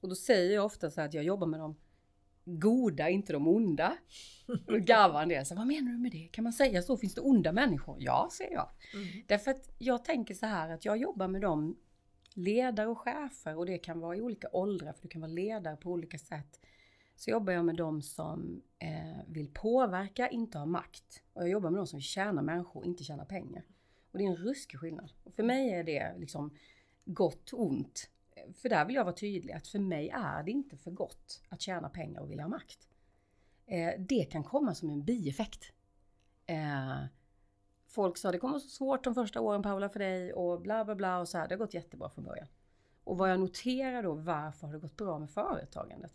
och 0.02 0.10
då 0.10 0.16
säger 0.16 0.56
jag 0.56 0.66
ofta 0.66 0.90
så 0.90 1.02
att 1.02 1.14
jag 1.14 1.24
jobbar 1.24 1.48
med 1.48 1.60
de 1.60 1.76
goda, 2.58 3.10
inte 3.10 3.34
de 3.34 3.48
onda. 3.48 3.98
Och 4.48 4.58
då 4.66 4.78
garvar 4.78 5.22
en 5.22 5.30
del. 5.30 5.46
Så, 5.46 5.56
vad 5.56 5.68
menar 5.68 5.92
du 5.92 5.98
med 5.98 6.12
det? 6.12 6.28
Kan 6.32 6.44
man 6.44 6.54
säga 6.54 6.82
så? 6.82 6.98
Finns 6.98 7.16
det 7.16 7.22
onda 7.22 7.52
människor? 7.52 7.98
Ja, 8.00 8.30
säger 8.32 8.54
jag. 8.54 8.70
Mm. 8.94 9.24
Därför 9.28 9.52
att 9.52 9.70
jag 9.78 10.06
tänker 10.06 10.34
så 10.34 10.46
här 10.46 10.70
att 10.70 10.86
jag 10.86 10.98
jobbar 10.98 11.28
med 11.28 11.42
de 11.42 11.78
ledare 12.34 12.88
och 12.88 13.00
chefer 13.00 13.58
och 13.58 13.66
det 13.66 13.78
kan 13.78 14.00
vara 14.00 14.16
i 14.16 14.22
olika 14.22 14.48
åldrar 14.52 14.94
för 14.94 15.02
du 15.02 15.08
kan 15.08 15.22
vara 15.22 15.32
ledare 15.32 15.76
på 15.76 15.92
olika 15.92 16.18
sätt. 16.18 16.60
Så 17.16 17.30
jobbar 17.30 17.54
jag 17.54 17.66
med 17.66 17.76
de 17.76 18.02
som 18.02 18.62
eh, 18.80 19.24
vill 19.28 19.54
påverka, 19.54 20.30
inte 20.30 20.58
ha 20.58 20.66
makt. 20.66 21.24
Och 21.34 21.42
jag 21.42 21.50
jobbar 21.50 21.70
med 21.70 21.80
de 21.80 21.88
som 21.88 21.98
vill 21.98 22.04
tjäna 22.04 22.42
människor, 22.42 22.86
inte 22.86 23.04
tjäna 23.04 23.26
pengar. 23.26 23.64
Och 24.12 24.18
det 24.18 24.24
är 24.24 24.30
en 24.30 24.36
ruskig 24.36 24.80
skillnad. 24.80 25.12
Och 25.24 25.34
för 25.34 25.44
mig 25.44 25.74
är 25.74 25.84
det 25.84 26.16
liksom 26.18 26.58
gott 27.06 27.54
ont. 27.54 28.10
För 28.56 28.70
där 28.70 28.86
vill 28.86 28.96
jag 28.96 29.04
vara 29.04 29.16
tydlig 29.16 29.54
att 29.54 29.68
för 29.68 29.80
mig 29.80 30.10
är 30.10 30.44
det 30.44 30.52
inte 30.52 30.78
för 30.78 30.92
gott 30.92 31.42
att 31.50 31.62
tjäna 31.62 31.90
pengar 31.90 32.22
och 32.22 32.32
vilja 32.32 32.44
ha 32.44 32.50
makt. 32.50 32.88
Eh, 33.66 33.94
det 34.00 34.24
kan 34.24 34.44
komma 34.44 34.76
som 34.76 34.90
en 34.90 35.04
bieffekt. 35.04 35.74
Eh, 36.46 37.04
folk 37.88 38.18
sa 38.18 38.32
det 38.32 38.38
kommer 38.38 38.54
vara 38.54 38.62
så 38.62 38.70
svårt 38.70 39.04
de 39.04 39.16
första 39.16 39.42
åren 39.42 39.64
Paula 39.64 39.90
för 39.90 40.00
dig 40.00 40.34
och 40.34 40.62
bla 40.62 40.86
bla 40.86 40.96
bla 40.96 41.20
och 41.20 41.30
så 41.30 41.38
här. 41.38 41.48
Det 41.48 41.56
har 41.56 41.60
gått 41.60 41.74
jättebra 41.74 42.10
från 42.10 42.24
början. 42.24 42.48
Och 43.04 43.18
vad 43.18 43.32
jag 43.32 43.40
noterar 43.40 44.04
då, 44.04 44.14
varför 44.14 44.68
har 44.68 44.74
det 44.74 44.80
gått 44.80 44.98
bra 44.98 45.20
med 45.20 45.30
företagandet? 45.30 46.14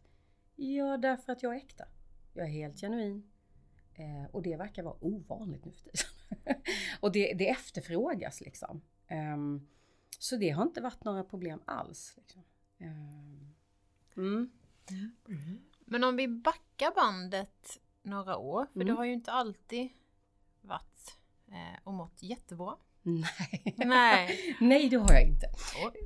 Ja, 0.57 0.97
därför 0.97 1.33
att 1.33 1.43
jag 1.43 1.53
är 1.53 1.57
äkta. 1.57 1.85
Jag 2.35 2.47
är 2.47 2.51
helt 2.51 2.81
genuin. 2.81 3.31
Eh, 3.95 4.31
och 4.31 4.43
det 4.43 4.57
verkar 4.57 4.83
vara 4.83 4.97
ovanligt 5.01 5.65
nu 5.65 5.73
för 5.73 5.81
tiden. 5.81 6.57
och 7.01 7.13
det, 7.13 7.35
det 7.35 7.49
efterfrågas 7.49 8.41
liksom. 8.41 8.83
Um, 9.11 9.69
så 10.23 10.37
det 10.37 10.51
har 10.51 10.63
inte 10.63 10.81
varit 10.81 11.05
några 11.05 11.25
problem 11.25 11.61
alls. 11.65 12.15
Liksom. 12.17 12.43
Mm. 12.79 13.55
Mm. 14.17 14.51
Men 15.85 16.05
om 16.05 16.17
vi 16.17 16.29
backar 16.29 16.95
bandet 16.95 17.81
några 18.03 18.37
år, 18.37 18.67
för 18.73 18.81
mm. 18.81 18.87
det 18.87 18.93
har 18.93 19.05
ju 19.05 19.13
inte 19.13 19.33
alltid 19.33 19.89
varit 20.61 21.17
eh, 21.49 21.81
och 21.85 21.95
mått 21.95 22.23
jättebra. 22.23 22.77
Nej. 23.03 23.75
Nej. 23.77 24.57
Nej, 24.61 24.89
det 24.89 24.97
har 24.97 25.13
jag 25.13 25.23
inte. 25.23 25.47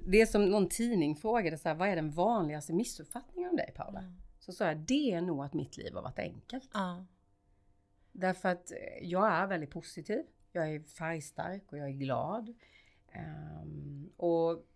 Det 0.07 0.21
är 0.21 0.27
som 0.27 0.45
någon 0.45 0.69
tidning 0.69 1.17
frågade 1.17 1.59
så 1.59 1.69
här, 1.69 1.75
vad 1.77 1.89
är 1.89 1.97
den 1.97 2.11
vanligaste 2.11 2.73
missuppfattningen 2.73 3.51
om 3.51 3.57
dig 3.57 3.73
Paula? 3.77 3.99
Mm. 3.99 4.15
Så 4.39 4.53
sa 4.53 4.65
jag, 4.65 4.77
det 4.77 5.13
är 5.13 5.21
nog 5.21 5.45
att 5.45 5.55
mitt 5.55 5.77
liv 5.77 5.95
har 5.95 6.03
varit 6.03 6.19
enkelt. 6.19 6.75
Mm. 6.75 7.07
Därför 8.13 8.49
att 8.49 8.73
jag 9.03 9.33
är 9.33 9.47
väldigt 9.47 9.71
positiv. 9.71 10.23
Jag 10.53 10.75
är 10.75 10.81
färgstark 10.81 11.73
och 11.73 11.79
jag 11.79 11.89
är 11.89 11.93
glad. 11.93 12.55
Um, 13.15 14.13
och 14.17 14.67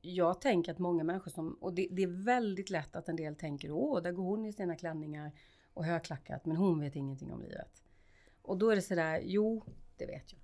jag 0.00 0.40
tänker 0.40 0.72
att 0.72 0.78
många 0.78 1.04
människor 1.04 1.30
som, 1.30 1.54
och 1.54 1.74
det, 1.74 1.88
det, 1.90 2.02
är 2.02 2.24
väldigt 2.24 2.70
lätt 2.70 2.96
att 2.96 3.08
en 3.08 3.16
del 3.16 3.36
tänker, 3.36 3.70
åh, 3.70 4.02
där 4.02 4.12
går 4.12 4.24
hon 4.24 4.44
i 4.44 4.52
sina 4.52 4.76
klänningar 4.76 5.32
och 5.74 5.84
högklackat, 5.84 6.46
men 6.46 6.56
hon 6.56 6.80
vet 6.80 6.96
ingenting 6.96 7.32
om 7.32 7.42
livet. 7.42 7.82
Och 8.42 8.58
då 8.58 8.70
är 8.70 8.76
det 8.76 8.82
sådär, 8.82 9.20
jo, 9.24 9.64
det 9.96 10.06
vet 10.06 10.32
jag. 10.32 10.40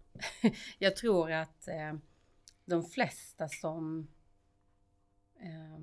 jag 0.79 0.97
tror 0.97 1.33
att 1.33 1.69
eh, 1.69 1.95
de 2.65 2.85
flesta 2.85 3.49
som 3.49 4.09
eh, 5.41 5.79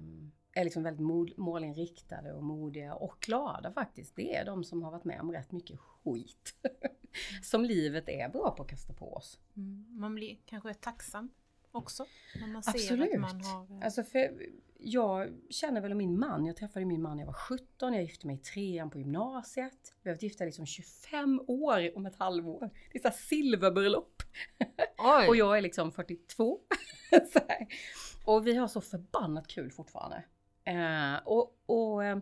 är 0.59 0.63
liksom 0.63 0.83
väldigt 0.83 1.37
målinriktade 1.37 2.33
och 2.33 2.43
modiga 2.43 2.93
och 2.93 3.15
glada 3.19 3.71
faktiskt, 3.71 4.15
det 4.15 4.35
är 4.35 4.45
de 4.45 4.63
som 4.63 4.83
har 4.83 4.91
varit 4.91 5.03
med 5.03 5.21
om 5.21 5.31
rätt 5.31 5.51
mycket 5.51 5.79
skit. 5.79 6.55
som 7.43 7.65
livet 7.65 8.09
är 8.09 8.29
bra 8.29 8.51
på 8.51 8.63
att 8.63 8.69
kasta 8.69 8.93
på 8.93 9.13
oss. 9.13 9.39
Mm. 9.57 9.85
Man 9.89 10.15
blir 10.15 10.37
kanske 10.45 10.73
tacksam 10.73 11.29
också. 11.71 12.05
När 12.39 12.47
man 12.47 12.63
ser 12.63 12.71
Absolut. 12.71 13.13
Att 13.13 13.19
man 13.19 13.41
har... 13.41 13.77
Eh, 13.77 13.85
alltså 13.85 14.03
för 14.03 14.31
jag 14.79 15.29
känner 15.49 15.81
väl 15.81 15.95
min 15.95 16.19
man. 16.19 16.45
Jag 16.45 16.55
träffade 16.55 16.85
min 16.85 17.01
man 17.01 17.17
när 17.17 17.23
jag 17.23 17.27
var 17.27 17.33
17. 17.33 17.93
Jag 17.93 18.03
gifte 18.03 18.27
mig 18.27 18.35
i 18.35 18.39
trean 18.39 18.89
på 18.89 18.99
gymnasiet. 18.99 19.95
Vi 20.03 20.09
har 20.09 20.15
varit 20.15 20.23
gifta 20.23 20.45
liksom 20.45 20.65
25 20.65 21.41
år 21.47 21.97
om 21.97 22.05
ett 22.05 22.15
halvår. 22.15 22.69
Det 22.91 22.97
är 22.97 23.01
såhär 23.01 23.15
silverbröllop. 23.15 24.23
och 25.27 25.35
jag 25.35 25.57
är 25.57 25.61
liksom 25.61 25.91
42. 25.91 26.59
och 28.25 28.47
vi 28.47 28.55
har 28.55 28.67
så 28.67 28.81
förbannat 28.81 29.47
kul 29.47 29.71
fortfarande. 29.71 30.23
Eh, 30.69 31.15
och, 31.25 31.59
och 31.65 32.03
eh, 32.03 32.17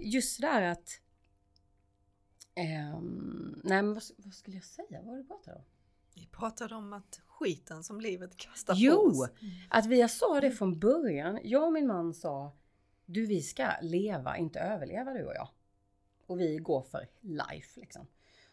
just 0.00 0.40
det 0.40 0.46
där 0.46 0.62
att 0.62 1.00
Um, 2.58 3.60
nej 3.64 3.82
men 3.82 3.94
vad, 3.94 4.02
vad, 4.16 4.34
skulle 4.34 4.56
jag 4.56 4.64
säga? 4.64 5.02
Vad 5.02 5.04
var 5.06 5.16
det 5.16 5.22
du 5.22 5.28
pratade 5.28 5.56
om? 5.56 5.64
Vi 6.14 6.26
pratade 6.26 6.74
om 6.74 6.92
att 6.92 7.20
skiten 7.26 7.84
som 7.84 8.00
livet 8.00 8.36
kastar 8.36 8.74
jo, 8.76 8.92
på 8.94 9.00
oss. 9.02 9.30
Jo! 9.40 9.48
Att 9.70 9.86
vi 9.86 10.08
sa 10.08 10.40
det 10.40 10.50
från 10.50 10.78
början. 10.78 11.38
Jag 11.42 11.64
och 11.64 11.72
min 11.72 11.86
man 11.86 12.14
sa 12.14 12.52
Du 13.06 13.26
vi 13.26 13.42
ska 13.42 13.68
leva, 13.82 14.36
inte 14.36 14.60
överleva 14.60 15.12
du 15.12 15.24
och 15.24 15.34
jag. 15.34 15.48
Och 16.26 16.40
vi 16.40 16.56
går 16.56 16.82
för 16.82 17.08
life 17.20 17.80
liksom. 17.80 18.06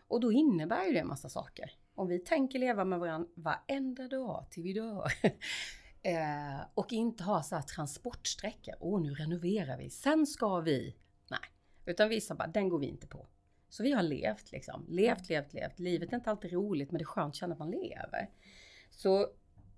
Och 0.08 0.20
då 0.20 0.32
innebär 0.32 0.86
ju 0.86 0.94
det 0.94 1.00
en 1.00 1.08
massa 1.08 1.30
saker. 1.30 1.72
Om 1.96 2.08
vi 2.08 2.20
tänker 2.20 2.60
leva 2.60 2.86
med 2.86 3.00
varandra 3.00 3.30
varenda 3.36 4.08
dag 4.08 4.46
till 4.50 4.64
vi 4.64 4.74
dör. 4.74 5.12
eh, 6.04 6.62
och 6.74 6.94
inte 6.94 7.24
ha 7.24 7.44
så 7.44 7.56
här 7.56 7.62
transportsträckor. 7.62 8.76
Åh, 8.80 9.02
nu 9.02 9.14
renoverar 9.14 9.78
vi. 9.78 9.90
Sen 9.90 10.26
ska 10.26 10.60
vi. 10.60 10.96
Nej, 11.30 11.40
utan 11.86 12.10
vi 12.10 12.22
sa 12.22 12.36
bara, 12.36 12.48
den 12.48 12.70
går 12.70 12.80
vi 12.80 12.88
inte 12.88 13.08
på. 13.08 13.28
Så 13.70 13.84
vi 13.84 13.92
har 13.92 14.04
levt 14.04 14.52
liksom. 14.52 14.86
Levt, 14.90 15.30
levt, 15.30 15.54
levt. 15.54 15.80
Livet 15.80 16.12
är 16.12 16.16
inte 16.16 16.30
alltid 16.30 16.54
roligt 16.54 16.92
men 16.92 16.98
det 16.98 17.04
är 17.04 17.06
skönt 17.06 17.30
att 17.30 17.36
känna 17.36 17.54
att 17.54 17.60
man 17.60 17.72
lever. 17.72 18.30
Så 18.90 19.28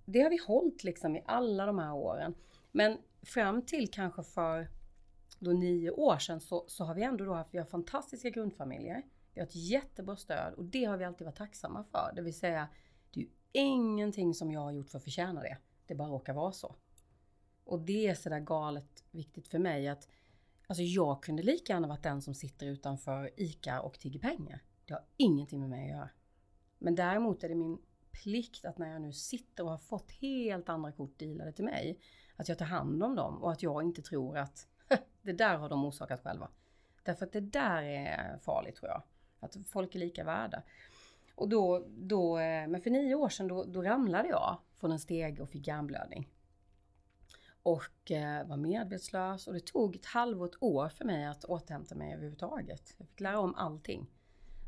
det 0.06 0.22
har 0.22 0.30
vi 0.30 0.40
hållit 0.48 0.84
liksom 0.84 1.16
i 1.16 1.24
alla 1.26 1.66
de 1.66 1.80
här 1.80 1.94
åren. 1.94 2.36
Men 2.72 2.98
fram 3.24 3.62
till 3.62 3.92
kanske 3.92 4.24
för 4.24 4.70
då 5.40 5.52
nio 5.52 5.92
år 5.92 6.18
sedan 6.18 6.40
så, 6.40 6.66
så 6.68 6.84
har 6.84 6.96
vi 6.96 7.04
ändå 7.04 7.26
då 7.26 7.34
haft, 7.34 7.54
vi 7.54 7.58
har 7.58 7.66
fantastiska 7.66 8.30
grundfamiljer. 8.30 9.04
Vi 9.34 9.40
har 9.42 9.48
ett 9.48 9.56
jättebra 9.56 10.16
stöd 10.16 10.54
och 10.54 10.66
det 10.66 10.86
har 10.86 10.98
vi 10.98 11.06
alltid 11.06 11.26
varit 11.26 11.38
tacksamma 11.38 11.84
för. 11.84 12.12
Det 12.16 12.22
vill 12.22 12.38
säga, 12.38 12.68
det 13.14 13.20
är 13.20 13.24
ju 13.24 13.30
ingenting 13.52 14.34
som 14.34 14.52
jag 14.52 14.62
har 14.62 14.72
gjort 14.72 14.90
för 14.90 14.98
att 14.98 15.04
förtjäna 15.04 15.42
det. 15.42 15.58
Det 15.88 15.96
bara 15.96 16.10
råkar 16.10 16.34
vara 16.34 16.52
så. 16.52 16.76
Och 17.64 17.80
det 17.80 18.08
är 18.08 18.16
sådär 18.16 18.40
galet 18.40 19.04
viktigt 19.12 19.48
för 19.48 19.60
mig 19.60 19.88
att 19.88 20.08
Alltså 20.68 20.84
jag 20.84 21.24
kunde 21.24 21.44
lika 21.44 21.74
gärna 21.74 21.88
varit 21.88 22.04
den 22.04 22.22
som 22.22 22.34
sitter 22.34 22.66
utanför 22.66 23.32
ICA 23.36 23.82
och 23.82 24.00
tigger 24.00 24.20
pengar. 24.20 24.64
Det 24.86 24.94
har 24.94 25.04
ingenting 25.18 25.60
med 25.60 25.70
mig 25.70 25.84
att 25.84 25.98
göra. 25.98 26.10
Men 26.78 26.96
däremot 26.96 27.44
är 27.44 27.50
det 27.50 27.56
min 27.56 27.82
plikt 28.12 28.66
att 28.66 28.78
när 28.78 28.92
jag 28.92 29.02
nu 29.02 29.14
sitter 29.14 29.64
och 29.64 29.70
har 29.70 29.78
fått 29.78 30.12
helt 30.12 30.70
andra 30.70 30.92
kort 30.92 31.20
dealade 31.20 31.52
till 31.52 31.66
mig, 31.66 32.00
att 32.36 32.50
jag 32.50 32.58
tar 32.58 32.66
hand 32.66 33.04
om 33.04 33.16
dem 33.16 33.44
och 33.44 33.52
att 33.52 33.64
jag 33.64 33.84
inte 33.84 34.02
tror 34.02 34.38
att 34.38 34.68
det 35.22 35.34
där 35.34 35.58
har 35.58 35.70
de 35.70 35.86
orsakat 35.86 36.22
själva. 36.22 36.50
Därför 37.04 37.26
att 37.26 37.32
det 37.32 37.42
där 37.42 37.84
är 37.84 38.38
farligt 38.38 38.76
tror 38.76 38.92
jag. 38.92 39.04
Att 39.40 39.58
folk 39.68 39.96
är 39.96 40.00
lika 40.00 40.24
värda. 40.24 40.64
Och 41.36 41.50
då, 41.50 41.86
då 41.88 42.40
eh, 42.40 42.68
men 42.68 42.82
för 42.82 42.90
nio 42.90 43.16
år 43.16 43.30
sedan 43.30 43.48
då, 43.48 43.64
då 43.64 43.82
ramlade 43.82 44.28
jag 44.28 44.58
från 44.76 44.92
en 44.92 45.00
steg 45.00 45.42
och 45.42 45.50
fick 45.50 45.68
hjärnblödning 45.68 46.30
och 47.66 48.12
eh, 48.12 48.48
var 48.48 48.58
medvetslös 48.58 49.48
och 49.48 49.54
det 49.54 49.66
tog 49.66 49.96
ett 49.96 50.06
halvår, 50.06 50.46
ett 50.46 50.64
år 50.64 50.90
för 50.90 51.06
mig 51.06 51.26
att 51.26 51.46
återhämta 51.46 51.96
mig 51.96 52.14
överhuvudtaget. 52.14 52.96
Jag 52.98 53.08
fick 53.08 53.20
lära 53.20 53.40
om 53.40 53.56
allting. 53.56 54.12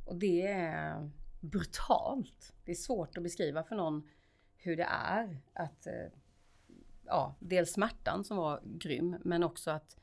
Och 0.06 0.16
det 0.16 0.48
är 0.48 1.12
brutalt. 1.42 2.54
Det 2.66 2.72
är 2.72 2.76
svårt 2.76 3.18
att 3.18 3.24
beskriva 3.24 3.64
för 3.64 3.76
någon 3.76 4.10
hur 4.56 4.78
det 4.78 4.88
är 5.06 5.42
att, 5.54 5.88
eh, 5.88 6.12
ja, 7.06 7.36
dels 7.40 7.72
smärtan 7.72 8.24
som 8.24 8.38
var 8.38 8.62
grym, 8.64 9.18
men 9.24 9.44
också 9.44 9.72
att 9.72 9.98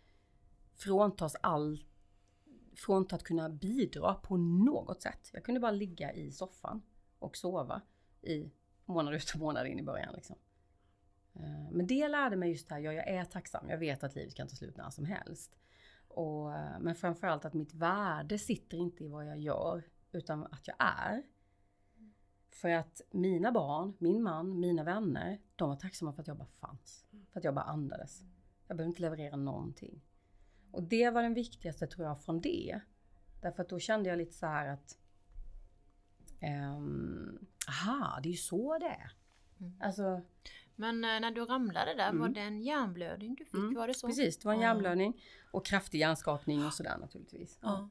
fråntas 0.74 1.36
all, 1.40 1.84
frånta 2.76 3.16
att 3.16 3.24
kunna 3.24 3.48
bidra 3.48 4.14
på 4.14 4.36
något 4.36 5.02
sätt. 5.02 5.30
Jag 5.32 5.44
kunde 5.44 5.60
bara 5.60 5.72
ligga 5.72 6.12
i 6.12 6.32
soffan 6.32 6.82
och 7.18 7.36
sova 7.36 7.82
i 8.22 8.50
Månad 8.84 9.14
ut 9.14 9.30
och 9.34 9.40
månad 9.40 9.66
in 9.66 9.78
i 9.78 9.82
början 9.82 10.14
liksom. 10.14 10.36
Eh, 11.34 11.70
men 11.70 11.86
det 11.86 12.08
lärde 12.08 12.36
mig 12.36 12.50
just 12.50 12.68
det 12.68 12.74
här, 12.74 12.82
ja, 12.82 12.92
jag 12.92 13.08
är 13.08 13.24
tacksam. 13.24 13.68
Jag 13.68 13.78
vet 13.78 14.04
att 14.04 14.14
livet 14.14 14.34
kan 14.34 14.48
ta 14.48 14.56
slut 14.56 14.76
när 14.76 14.90
som 14.90 15.04
helst. 15.04 15.58
Och, 16.08 16.54
eh, 16.54 16.78
men 16.80 16.94
framförallt 16.94 17.44
att 17.44 17.54
mitt 17.54 17.74
värde 17.74 18.38
sitter 18.38 18.76
inte 18.76 19.04
i 19.04 19.08
vad 19.08 19.26
jag 19.26 19.38
gör, 19.38 19.82
utan 20.12 20.44
att 20.44 20.68
jag 20.68 20.76
är. 20.78 21.22
För 22.50 22.68
att 22.68 23.00
mina 23.10 23.52
barn, 23.52 23.96
min 23.98 24.22
man, 24.22 24.60
mina 24.60 24.84
vänner, 24.84 25.40
de 25.56 25.68
var 25.68 25.76
tacksamma 25.76 26.12
för 26.12 26.22
att 26.22 26.28
jag 26.28 26.36
bara 26.36 26.48
fanns. 26.48 27.04
För 27.32 27.40
att 27.40 27.44
jag 27.44 27.54
bara 27.54 27.64
andades. 27.64 28.22
Jag 28.66 28.76
behövde 28.76 28.88
inte 28.88 29.02
leverera 29.02 29.36
någonting. 29.36 30.02
Och 30.72 30.82
det 30.82 31.10
var 31.10 31.22
den 31.22 31.34
viktigaste 31.34 31.86
tror 31.86 32.06
jag 32.06 32.22
från 32.22 32.40
det. 32.40 32.80
Därför 33.40 33.62
att 33.62 33.68
då 33.68 33.78
kände 33.78 34.08
jag 34.08 34.18
lite 34.18 34.32
så 34.32 34.46
här 34.46 34.68
att 34.68 34.98
um, 36.44 37.46
aha, 37.68 38.20
det 38.22 38.28
är 38.28 38.30
ju 38.30 38.36
så 38.36 38.78
det 38.78 38.86
är. 38.86 39.12
Mm. 39.60 39.72
Alltså, 39.80 40.22
men 40.76 41.04
eh, 41.04 41.20
när 41.20 41.30
du 41.30 41.44
ramlade 41.44 41.94
där, 41.94 42.08
mm. 42.08 42.20
var 42.20 42.28
det 42.28 42.40
en 42.40 42.62
hjärnblödning 42.62 43.34
du 43.34 43.44
fick? 43.44 43.54
Mm. 43.54 43.74
Var 43.74 43.88
det 43.88 43.94
så? 43.94 44.06
Precis, 44.06 44.38
det 44.38 44.46
var 44.46 44.54
en 44.54 44.60
hjärnblödning 44.60 45.22
och 45.50 45.66
kraftig 45.66 45.98
hjärnskakning 45.98 46.64
och 46.66 46.72
sådär 46.74 46.96
naturligtvis. 46.98 47.58
Ja. 47.60 47.90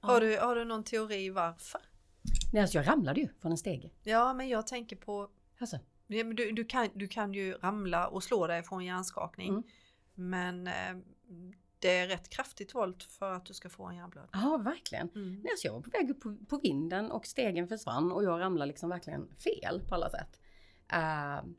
Ja. 0.00 0.08
Har, 0.08 0.20
du, 0.20 0.38
har 0.38 0.56
du 0.56 0.64
någon 0.64 0.84
teori 0.84 1.30
varför? 1.30 1.80
Nej, 2.52 2.62
alltså 2.62 2.78
jag 2.78 2.88
ramlade 2.88 3.20
ju 3.20 3.28
från 3.40 3.52
en 3.52 3.58
stege. 3.58 3.90
Ja, 4.02 4.34
men 4.34 4.48
jag 4.48 4.66
tänker 4.66 4.96
på... 4.96 5.30
Alltså. 5.58 5.78
Du, 6.06 6.32
du, 6.32 6.64
kan, 6.64 6.88
du 6.94 7.08
kan 7.08 7.34
ju 7.34 7.52
ramla 7.52 8.08
och 8.08 8.22
slå 8.22 8.46
dig 8.46 8.62
från 8.62 8.84
hjärnskakning. 8.84 9.48
Mm. 9.48 9.62
Men 10.14 10.66
eh, 10.66 11.04
det 11.80 11.96
är 11.96 12.08
rätt 12.08 12.28
kraftigt 12.28 12.74
våld 12.74 13.02
för 13.02 13.32
att 13.32 13.46
du 13.46 13.54
ska 13.54 13.68
få 13.68 13.86
en 13.86 13.96
hjärnblödning. 13.96 14.30
Ja, 14.32 14.56
verkligen. 14.56 15.08
Mm. 15.08 15.34
Nej, 15.34 15.50
alltså 15.50 15.66
jag 15.66 15.72
var 15.72 15.80
på 15.80 15.90
väg 15.90 16.10
upp 16.10 16.20
på, 16.20 16.36
på, 16.48 16.58
vinden 16.58 17.10
och 17.10 17.26
stegen 17.26 17.68
försvann 17.68 18.12
och 18.12 18.24
jag 18.24 18.40
ramlade 18.40 18.68
liksom 18.68 18.90
verkligen 18.90 19.28
fel 19.34 19.82
på 19.88 19.94
alla 19.94 20.10
sätt. 20.10 20.40
Uh, 20.92 21.50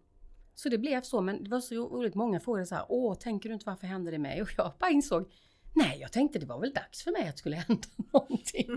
så 0.56 0.70
det 0.70 0.78
blev 0.78 1.02
så, 1.02 1.22
men 1.22 1.44
det 1.44 1.50
var 1.50 1.60
så 1.60 1.76
roligt. 1.76 2.16
Många 2.16 2.40
frågade 2.40 2.66
så 2.66 2.76
här, 2.76 2.86
åh, 2.90 3.16
tänker 3.16 3.50
du 3.50 3.54
inte 3.54 3.66
varför 3.66 3.88
hände 3.88 4.12
det 4.12 4.20
mig? 4.20 4.42
Och 4.42 4.50
jag 4.58 4.74
bara 4.80 4.90
insåg, 4.90 5.32
Nej, 5.74 5.98
jag 6.02 6.12
tänkte 6.12 6.40
det 6.40 6.46
var 6.46 6.60
väl 6.60 6.74
dags 6.74 7.04
för 7.04 7.12
mig 7.12 7.22
att 7.22 7.32
det 7.32 7.38
skulle 7.38 7.56
hända 7.56 7.88
någonting. 8.14 8.68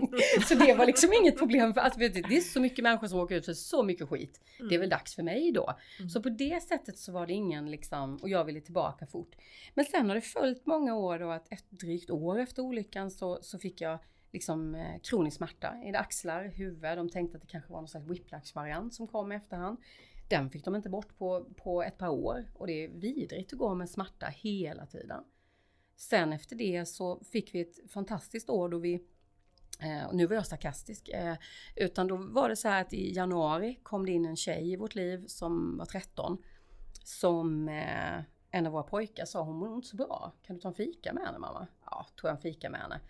Så 0.47 0.55
det 0.55 0.73
var 0.73 0.85
liksom 0.85 1.13
inget 1.13 1.37
problem. 1.37 1.73
För, 1.73 1.81
alltså, 1.81 1.99
det 1.99 2.37
är 2.37 2.41
så 2.41 2.59
mycket 2.59 2.83
människor 2.83 3.07
som 3.07 3.19
åker 3.19 3.35
ut 3.35 3.45
för 3.45 3.53
så 3.53 3.83
mycket 3.83 4.09
skit. 4.09 4.41
Mm. 4.59 4.69
Det 4.69 4.75
är 4.75 4.79
väl 4.79 4.89
dags 4.89 5.15
för 5.15 5.23
mig 5.23 5.51
då. 5.51 5.75
Mm. 5.99 6.09
Så 6.09 6.23
på 6.23 6.29
det 6.29 6.63
sättet 6.63 6.97
så 6.97 7.11
var 7.11 7.27
det 7.27 7.33
ingen 7.33 7.71
liksom, 7.71 8.15
och 8.15 8.29
jag 8.29 8.45
ville 8.45 8.61
tillbaka 8.61 9.05
fort. 9.05 9.35
Men 9.73 9.85
sen 9.85 10.07
har 10.07 10.15
det 10.15 10.21
följt 10.21 10.65
många 10.65 10.95
år 10.95 11.19
då 11.19 11.31
att 11.31 11.51
ett 11.51 11.65
drygt 11.69 12.09
år 12.09 12.39
efter 12.39 12.61
olyckan 12.61 13.11
så, 13.11 13.39
så 13.41 13.59
fick 13.59 13.81
jag 13.81 13.99
liksom 14.33 14.75
eh, 14.75 14.99
kronisk 15.03 15.37
smärta 15.37 15.75
i 15.85 15.95
axlar, 15.95 16.43
huvud. 16.43 16.97
De 16.97 17.09
tänkte 17.09 17.37
att 17.37 17.41
det 17.41 17.47
kanske 17.47 17.71
var 17.71 17.79
någon 17.79 17.87
slags 17.87 18.07
whiplash-variant 18.07 18.93
som 18.93 19.07
kom 19.07 19.31
i 19.31 19.35
efterhand. 19.35 19.77
Den 20.29 20.49
fick 20.49 20.65
de 20.65 20.75
inte 20.75 20.89
bort 20.89 21.17
på, 21.17 21.45
på 21.57 21.83
ett 21.83 21.97
par 21.97 22.09
år 22.09 22.45
och 22.53 22.67
det 22.67 22.85
är 22.85 22.89
vidrigt 22.89 23.53
att 23.53 23.59
gå 23.59 23.73
med 23.73 23.89
smärta 23.89 24.25
hela 24.25 24.85
tiden. 24.85 25.23
Sen 25.95 26.33
efter 26.33 26.55
det 26.55 26.85
så 26.85 27.23
fick 27.23 27.55
vi 27.55 27.61
ett 27.61 27.91
fantastiskt 27.91 28.49
år 28.49 28.69
då 28.69 28.77
vi 28.77 29.01
och 30.07 30.15
nu 30.15 30.25
var 30.25 30.35
jag 30.35 30.47
sarkastisk. 30.47 31.09
Eh, 31.09 31.35
utan 31.75 32.07
då 32.07 32.15
var 32.15 32.49
det 32.49 32.55
så 32.55 32.67
här 32.67 32.81
att 32.81 32.93
i 32.93 33.13
januari 33.13 33.79
kom 33.83 34.05
det 34.05 34.11
in 34.11 34.25
en 34.25 34.35
tjej 34.35 34.71
i 34.71 34.75
vårt 34.75 34.95
liv 34.95 35.27
som 35.27 35.77
var 35.77 35.85
13. 35.85 36.37
Som 37.03 37.69
eh, 37.69 38.21
en 38.51 38.65
av 38.65 38.71
våra 38.71 38.83
pojkar 38.83 39.25
sa, 39.25 39.43
hon 39.43 39.55
mår 39.55 39.75
inte 39.75 39.87
så 39.87 39.95
bra. 39.95 40.33
Kan 40.43 40.55
du 40.55 40.61
ta 40.61 40.67
en 40.67 40.73
fika 40.73 41.13
med 41.13 41.25
henne 41.25 41.39
mamma? 41.39 41.67
Ja, 41.85 42.07
tog 42.15 42.29
jag 42.29 42.35
en 42.35 42.41
fika 42.41 42.69
med 42.69 42.81
henne. 42.81 43.01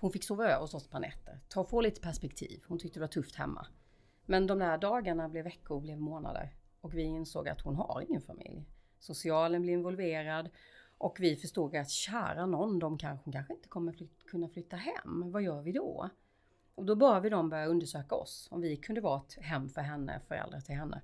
Hon 0.00 0.12
fick 0.12 0.24
sova 0.24 0.44
över 0.44 0.60
hos 0.60 0.74
oss 0.74 0.84
ett 0.84 0.90
par 0.90 1.00
nätter. 1.00 1.40
Ta 1.48 1.60
och 1.60 1.70
få 1.70 1.80
lite 1.80 2.00
perspektiv. 2.00 2.62
Hon 2.68 2.78
tyckte 2.78 2.98
det 2.98 3.00
var 3.00 3.08
tufft 3.08 3.36
hemma. 3.36 3.66
Men 4.26 4.46
de 4.46 4.58
där 4.58 4.78
dagarna 4.78 5.28
blev 5.28 5.44
veckor, 5.44 5.80
blev 5.80 5.98
månader. 5.98 6.54
Och 6.80 6.94
vi 6.94 7.02
insåg 7.02 7.48
att 7.48 7.60
hon 7.60 7.76
har 7.76 8.04
ingen 8.08 8.20
familj. 8.20 8.64
Socialen 8.98 9.62
blev 9.62 9.74
involverad 9.74 10.50
och 11.00 11.16
vi 11.20 11.36
förstod 11.36 11.76
att 11.76 11.90
kära 11.90 12.46
någon, 12.46 12.78
de 12.78 12.98
kanske, 12.98 13.32
kanske 13.32 13.54
inte 13.54 13.68
kommer 13.68 13.92
flyt, 13.92 14.24
kunna 14.26 14.48
flytta 14.48 14.76
hem. 14.76 15.30
Vad 15.30 15.42
gör 15.42 15.62
vi 15.62 15.72
då? 15.72 16.10
Och 16.74 16.84
då 16.84 16.96
bad 16.96 17.22
vi 17.22 17.28
dem 17.28 17.48
börja 17.48 17.66
undersöka 17.66 18.14
oss, 18.14 18.48
om 18.50 18.60
vi 18.60 18.76
kunde 18.76 19.00
vara 19.00 19.20
ett 19.20 19.44
hem 19.44 19.68
för 19.68 19.80
henne, 19.80 20.20
föräldrar 20.28 20.60
till 20.60 20.74
henne. 20.74 21.02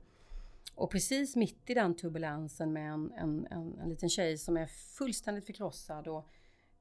Och 0.75 0.91
precis 0.91 1.37
mitt 1.37 1.71
i 1.71 1.75
den 1.75 1.97
turbulensen 1.97 2.73
med 2.73 2.93
en, 2.93 3.13
en, 3.13 3.47
en, 3.51 3.79
en 3.79 3.89
liten 3.89 4.09
tjej 4.09 4.39
som 4.39 4.57
är 4.57 4.67
fullständigt 4.67 5.47
förkrossad 5.47 6.09
och 6.09 6.29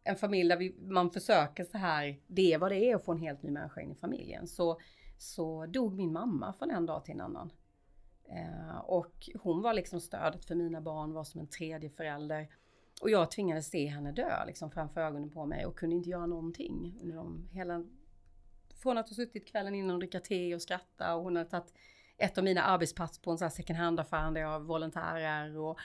en 0.03 0.15
familj 0.15 0.49
där 0.49 0.57
vi, 0.57 0.75
man 0.79 1.11
försöker 1.11 1.63
så 1.63 1.77
här, 1.77 2.19
det 2.27 2.53
är 2.53 2.57
vad 2.57 2.71
det 2.71 2.91
är 2.91 2.95
att 2.95 3.05
få 3.05 3.11
en 3.11 3.17
helt 3.17 3.43
ny 3.43 3.51
människa 3.51 3.81
in 3.81 3.91
i 3.91 3.95
familjen. 3.95 4.47
Så, 4.47 4.79
så 5.17 5.65
dog 5.65 5.95
min 5.95 6.13
mamma 6.13 6.53
från 6.53 6.71
en 6.71 6.85
dag 6.85 7.05
till 7.05 7.13
en 7.13 7.21
annan. 7.21 7.51
Eh, 8.29 8.77
och 8.77 9.29
hon 9.39 9.61
var 9.61 9.73
liksom 9.73 9.99
stödet 9.99 10.45
för 10.45 10.55
mina 10.55 10.81
barn, 10.81 11.13
var 11.13 11.23
som 11.23 11.39
en 11.41 11.47
tredje 11.47 11.89
förälder. 11.89 12.47
Och 13.01 13.09
jag 13.09 13.31
tvingades 13.31 13.69
se 13.69 13.85
henne 13.85 14.11
dö 14.11 14.45
liksom 14.45 14.71
framför 14.71 15.01
ögonen 15.01 15.29
på 15.29 15.45
mig 15.45 15.65
och 15.65 15.77
kunde 15.77 15.95
inte 15.95 16.09
göra 16.09 16.25
någonting. 16.25 16.99
Under 17.01 17.15
de, 17.15 17.49
hela, 17.51 17.83
från 18.81 18.97
att 18.97 19.09
ha 19.09 19.15
suttit 19.15 19.47
kvällen 19.47 19.75
innan 19.75 19.93
och 19.93 19.99
dricka 19.99 20.19
te 20.19 20.55
och 20.55 20.61
skratta 20.61 21.15
och 21.15 21.23
hon 21.23 21.35
hade 21.35 21.49
tagit 21.49 21.73
ett 22.17 22.37
av 22.37 22.43
mina 22.43 22.61
arbetspass 22.61 23.19
på 23.19 23.31
en 23.31 23.37
sån 23.37 23.45
här 23.45 23.49
second 23.55 23.79
hand-affär 23.79 24.31
där 24.31 24.41
jag 24.41 24.59
volontärer 24.59 25.57
och 25.57 25.79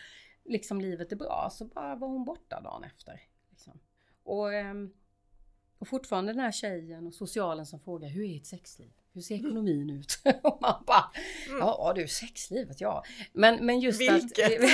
liksom 0.44 0.80
livet 0.80 1.12
är 1.12 1.16
bra. 1.16 1.48
Så 1.52 1.64
bara 1.64 1.96
var 1.96 2.08
hon 2.08 2.24
borta 2.24 2.60
dagen 2.60 2.84
efter. 2.84 3.20
Liksom. 3.50 3.80
Och, 4.22 4.54
ehm, 4.54 4.94
och 5.78 5.88
fortfarande 5.88 6.32
den 6.32 6.40
här 6.40 6.52
tjejen 6.52 7.06
och 7.06 7.14
socialen 7.14 7.66
som 7.66 7.80
frågar 7.80 8.08
hur 8.08 8.24
är 8.24 8.36
ert 8.36 8.46
sexliv? 8.46 8.92
Hur 9.12 9.20
ser 9.20 9.34
ekonomin 9.34 9.90
ut? 9.90 10.18
och 10.42 10.58
man 10.62 10.84
bara, 10.86 11.10
mm. 11.48 11.58
ja 11.58 11.92
du, 11.96 12.08
sexlivet 12.08 12.80
ja. 12.80 13.02
Men, 13.32 13.66
men 13.66 13.80
just 13.80 14.00
Vilket? 14.00 14.64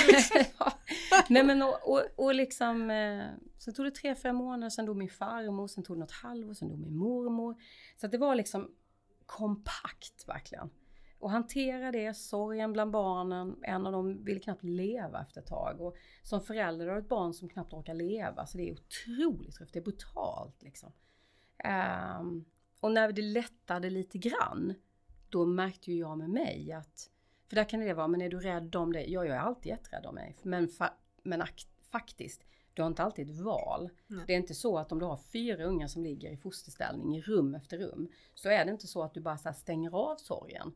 att... 0.57 0.77
nej 1.29 1.43
men 1.43 1.61
och, 1.61 1.91
och, 1.91 2.03
och 2.15 2.35
liksom, 2.35 2.89
eh, 2.89 3.25
sen 3.57 3.73
tog 3.73 3.85
det 3.85 3.91
tre, 3.91 4.15
fem 4.15 4.35
månader, 4.35 4.69
sen 4.69 4.85
dog 4.85 4.97
min 4.97 5.09
farmor, 5.09 5.67
sen 5.67 5.83
tog 5.83 5.95
det 5.95 5.99
något 5.99 6.11
halvår, 6.11 6.53
sen 6.53 6.69
dog 6.69 6.79
min 6.79 6.97
mormor. 6.97 7.55
Så 7.97 8.05
att 8.05 8.11
det 8.11 8.17
var 8.17 8.35
liksom 8.35 8.71
kompakt 9.25 10.27
verkligen. 10.27 10.69
Och 11.19 11.31
hantera 11.31 11.91
det, 11.91 12.13
sorgen 12.13 12.73
bland 12.73 12.91
barnen, 12.91 13.55
en 13.63 13.85
av 13.85 13.91
dem 13.91 14.23
ville 14.23 14.39
knappt 14.39 14.63
leva 14.63 15.21
efter 15.21 15.41
ett 15.41 15.47
tag. 15.47 15.81
Och 15.81 15.95
som 16.23 16.41
förälder 16.41 16.87
har 16.87 16.97
ett 16.97 17.09
barn 17.09 17.33
som 17.33 17.49
knappt 17.49 17.73
orkar 17.73 17.93
leva, 17.93 18.45
så 18.45 18.57
det 18.57 18.69
är 18.69 18.73
otroligt 18.73 19.55
tufft, 19.55 19.73
det 19.73 19.79
är 19.79 19.83
brutalt 19.83 20.63
liksom. 20.63 20.91
Um, 22.19 22.45
och 22.79 22.91
när 22.91 23.11
det 23.11 23.21
lättade 23.21 23.89
lite 23.89 24.17
grann, 24.17 24.73
då 25.29 25.45
märkte 25.45 25.91
ju 25.91 25.99
jag 25.99 26.17
med 26.17 26.29
mig 26.29 26.71
att, 26.71 27.09
för 27.47 27.55
där 27.55 27.69
kan 27.69 27.79
det 27.79 27.93
vara, 27.93 28.07
men 28.07 28.21
är 28.21 28.29
du 28.29 28.39
rädd 28.39 28.75
om 28.75 28.93
det? 28.93 29.05
Ja, 29.05 29.25
jag 29.25 29.35
är 29.35 29.39
alltid 29.39 29.69
jätterädd 29.69 30.05
om 30.05 30.15
mig. 30.15 30.37
Men, 30.43 30.67
fa, 30.67 30.93
men 31.23 31.43
faktiskt, 31.91 32.43
du 32.73 32.81
har 32.81 32.87
inte 32.87 33.03
alltid 33.03 33.29
ett 33.29 33.39
val. 33.39 33.89
Nej. 34.07 34.23
Det 34.27 34.33
är 34.33 34.37
inte 34.37 34.53
så 34.53 34.77
att 34.77 34.91
om 34.91 34.99
du 34.99 35.05
har 35.05 35.17
fyra 35.17 35.63
ungar 35.63 35.87
som 35.87 36.03
ligger 36.03 36.31
i 36.31 36.37
fosterställning 36.37 37.17
i 37.17 37.21
rum 37.21 37.55
efter 37.55 37.77
rum, 37.77 38.11
så 38.33 38.49
är 38.49 38.65
det 38.65 38.71
inte 38.71 38.87
så 38.87 39.03
att 39.03 39.13
du 39.13 39.21
bara 39.21 39.53
stänger 39.53 39.95
av 39.95 40.15
sorgen. 40.15 40.73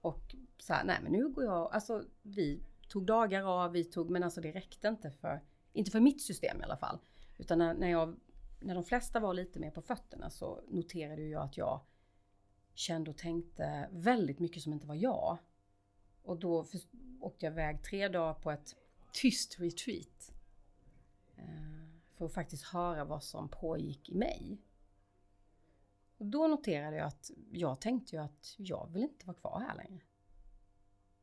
Och 0.00 0.34
så 0.58 0.72
här, 0.72 0.84
nej 0.84 0.98
men 1.02 1.12
nu 1.12 1.28
går 1.28 1.44
jag, 1.44 1.72
alltså 1.72 2.04
vi 2.22 2.62
tog 2.88 3.06
dagar 3.06 3.42
av, 3.42 3.72
vi 3.72 3.84
tog, 3.84 4.10
men 4.10 4.22
alltså 4.22 4.40
det 4.40 4.52
räckte 4.52 4.88
inte 4.88 5.10
för, 5.10 5.40
inte 5.72 5.90
för 5.90 6.00
mitt 6.00 6.22
system 6.22 6.60
i 6.60 6.64
alla 6.64 6.76
fall. 6.76 6.98
Utan 7.38 7.58
när, 7.58 7.74
när 7.74 7.90
jag 7.90 8.16
när 8.64 8.74
de 8.74 8.84
flesta 8.84 9.20
var 9.20 9.34
lite 9.34 9.58
mer 9.58 9.70
på 9.70 9.82
fötterna 9.82 10.30
så 10.30 10.62
noterade 10.68 11.22
jag 11.22 11.42
att 11.42 11.56
jag 11.56 11.80
kände 12.74 13.10
och 13.10 13.16
tänkte 13.16 13.88
väldigt 13.92 14.38
mycket 14.38 14.62
som 14.62 14.72
inte 14.72 14.86
var 14.86 14.94
jag. 14.94 15.38
Och 16.22 16.38
då 16.38 16.66
åkte 17.20 17.46
jag 17.46 17.52
iväg 17.52 17.82
tre 17.82 18.08
dagar 18.08 18.34
på 18.34 18.50
ett 18.50 18.76
tyst 19.12 19.60
retreat. 19.60 20.32
Eh, 21.36 21.88
för 22.14 22.24
att 22.24 22.34
faktiskt 22.34 22.64
höra 22.64 23.04
vad 23.04 23.24
som 23.24 23.48
pågick 23.48 24.08
i 24.08 24.14
mig. 24.14 24.58
Och 26.18 26.26
då 26.26 26.46
noterade 26.46 26.96
jag 26.96 27.06
att 27.06 27.30
jag 27.50 27.80
tänkte 27.80 28.16
ju 28.16 28.22
att 28.22 28.54
jag 28.58 28.88
vill 28.92 29.02
inte 29.02 29.26
vara 29.26 29.36
kvar 29.36 29.60
här 29.68 29.76
längre. 29.76 30.04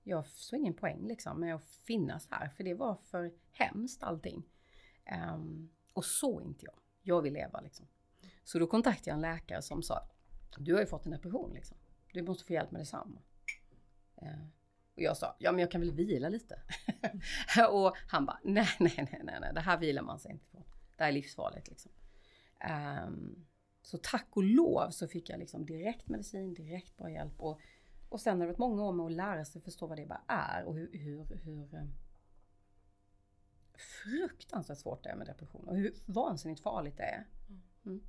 Jag 0.04 0.28
såg 0.28 0.60
ingen 0.60 0.74
poäng 0.74 1.08
liksom 1.08 1.40
med 1.40 1.56
att 1.56 1.66
finnas 1.66 2.28
här, 2.32 2.50
för 2.50 2.64
det 2.64 2.74
var 2.74 2.96
för 2.96 3.34
hemskt 3.52 4.04
allting. 4.04 4.44
Um, 5.34 5.70
och 5.94 6.06
så 6.06 6.42
inte 6.42 6.66
jag 6.66 6.80
jag 7.02 7.22
vill 7.22 7.34
leva 7.34 7.62
liksom. 7.62 7.88
Så 8.44 8.60
då 8.60 8.68
kontaktade 8.68 9.10
jag 9.10 9.16
en 9.16 9.22
läkare 9.22 9.62
som 9.62 9.84
sa, 9.84 10.10
du 10.58 10.74
har 10.74 10.82
ju 10.82 10.88
fått 10.88 11.06
en 11.06 11.12
depression 11.12 11.54
liksom. 11.54 11.78
Du 12.14 12.22
måste 12.22 12.44
få 12.44 12.54
hjälp 12.54 12.72
med 12.72 12.82
detsamma. 12.82 13.22
Eh, 14.16 14.44
och 14.96 15.02
jag 15.02 15.18
sa, 15.18 15.36
ja 15.40 15.52
men 15.52 15.60
jag 15.60 15.72
kan 15.72 15.82
väl 15.82 15.92
vila 15.92 16.30
lite. 16.30 16.62
och 17.72 17.98
han 18.08 18.26
bara, 18.26 18.40
nej, 18.44 18.70
nej, 18.80 18.94
nej, 18.98 19.22
nej, 19.24 19.38
nej, 19.42 19.52
det 19.54 19.62
här 19.62 19.78
vilar 19.78 20.02
man 20.02 20.20
sig 20.20 20.32
inte 20.32 20.46
på. 20.46 20.66
Det 20.98 21.04
här 21.04 21.10
är 21.10 21.14
livsfarligt 21.14 21.68
liksom. 21.68 21.92
Um, 23.08 23.46
så 23.82 23.98
tack 23.98 24.28
och 24.30 24.44
lov 24.44 24.90
så 24.90 25.08
fick 25.08 25.30
jag 25.30 25.40
liksom 25.40 25.66
direkt 25.66 26.10
medicin, 26.10 26.54
direkt 26.54 26.98
bra 26.98 27.12
hjälp. 27.12 27.40
Och, 27.40 27.60
och 28.10 28.22
sen 28.22 28.40
har 28.40 28.48
det 28.48 28.52
varit 28.52 28.60
många 28.60 28.84
år 28.84 28.94
med 28.94 29.06
att 29.06 29.12
lära 29.12 29.46
sig 29.46 29.62
förstå 29.62 29.88
vad 29.88 29.98
det 29.98 30.06
bara 30.06 30.24
är 30.28 30.64
och 30.64 30.76
hur, 30.76 30.90
hur, 30.94 31.40
hur 31.44 31.76
eh, 31.76 31.86
fruktansvärt 33.80 34.78
svårt 34.78 35.04
det 35.04 35.10
är 35.10 35.16
med 35.16 35.28
depression 35.28 35.68
och 35.68 35.76
hur 35.76 35.94
vansinnigt 36.06 36.62
farligt 36.62 36.98
det 36.98 37.04
är. 37.04 37.28
Mm. 37.86 38.02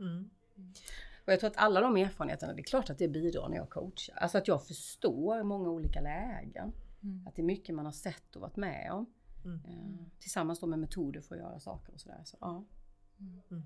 Mm. 0.00 0.30
Och 1.24 1.32
jag 1.32 1.40
tror 1.40 1.50
att 1.50 1.56
alla 1.56 1.80
de 1.80 1.96
erfarenheterna, 1.96 2.52
det 2.52 2.60
är 2.60 2.64
klart 2.64 2.90
att 2.90 2.98
det 2.98 3.08
bidrar 3.08 3.48
när 3.48 3.56
jag 3.56 3.70
coachar. 3.70 4.14
Alltså 4.16 4.38
att 4.38 4.48
jag 4.48 4.66
förstår 4.66 5.42
många 5.42 5.70
olika 5.70 6.00
lägen. 6.00 6.72
Mm. 7.02 7.26
Att 7.26 7.34
det 7.34 7.42
är 7.42 7.46
mycket 7.46 7.74
man 7.74 7.84
har 7.84 7.92
sett 7.92 8.36
och 8.36 8.42
varit 8.42 8.56
med 8.56 8.92
om. 8.92 9.06
Mm. 9.44 9.60
Eh, 9.64 10.06
tillsammans 10.18 10.60
då 10.60 10.66
med 10.66 10.78
metoder 10.78 11.20
för 11.20 11.34
att 11.34 11.40
göra 11.40 11.60
saker 11.60 11.94
och 11.94 12.00
sådär. 12.00 12.20
Så, 12.24 12.36
ja. 12.40 12.64
Mm. 13.20 13.62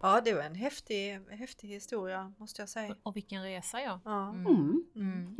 Ja, 0.00 0.20
det 0.24 0.34
var 0.34 0.42
en 0.42 0.54
häftig, 0.54 1.20
häftig 1.30 1.68
historia 1.68 2.32
måste 2.38 2.62
jag 2.62 2.68
säga. 2.68 2.96
Och 3.02 3.16
vilken 3.16 3.42
resa 3.42 3.80
ja. 3.80 4.00
Ja. 4.04 4.28
Mm. 4.28 4.84
Mm. 4.94 5.36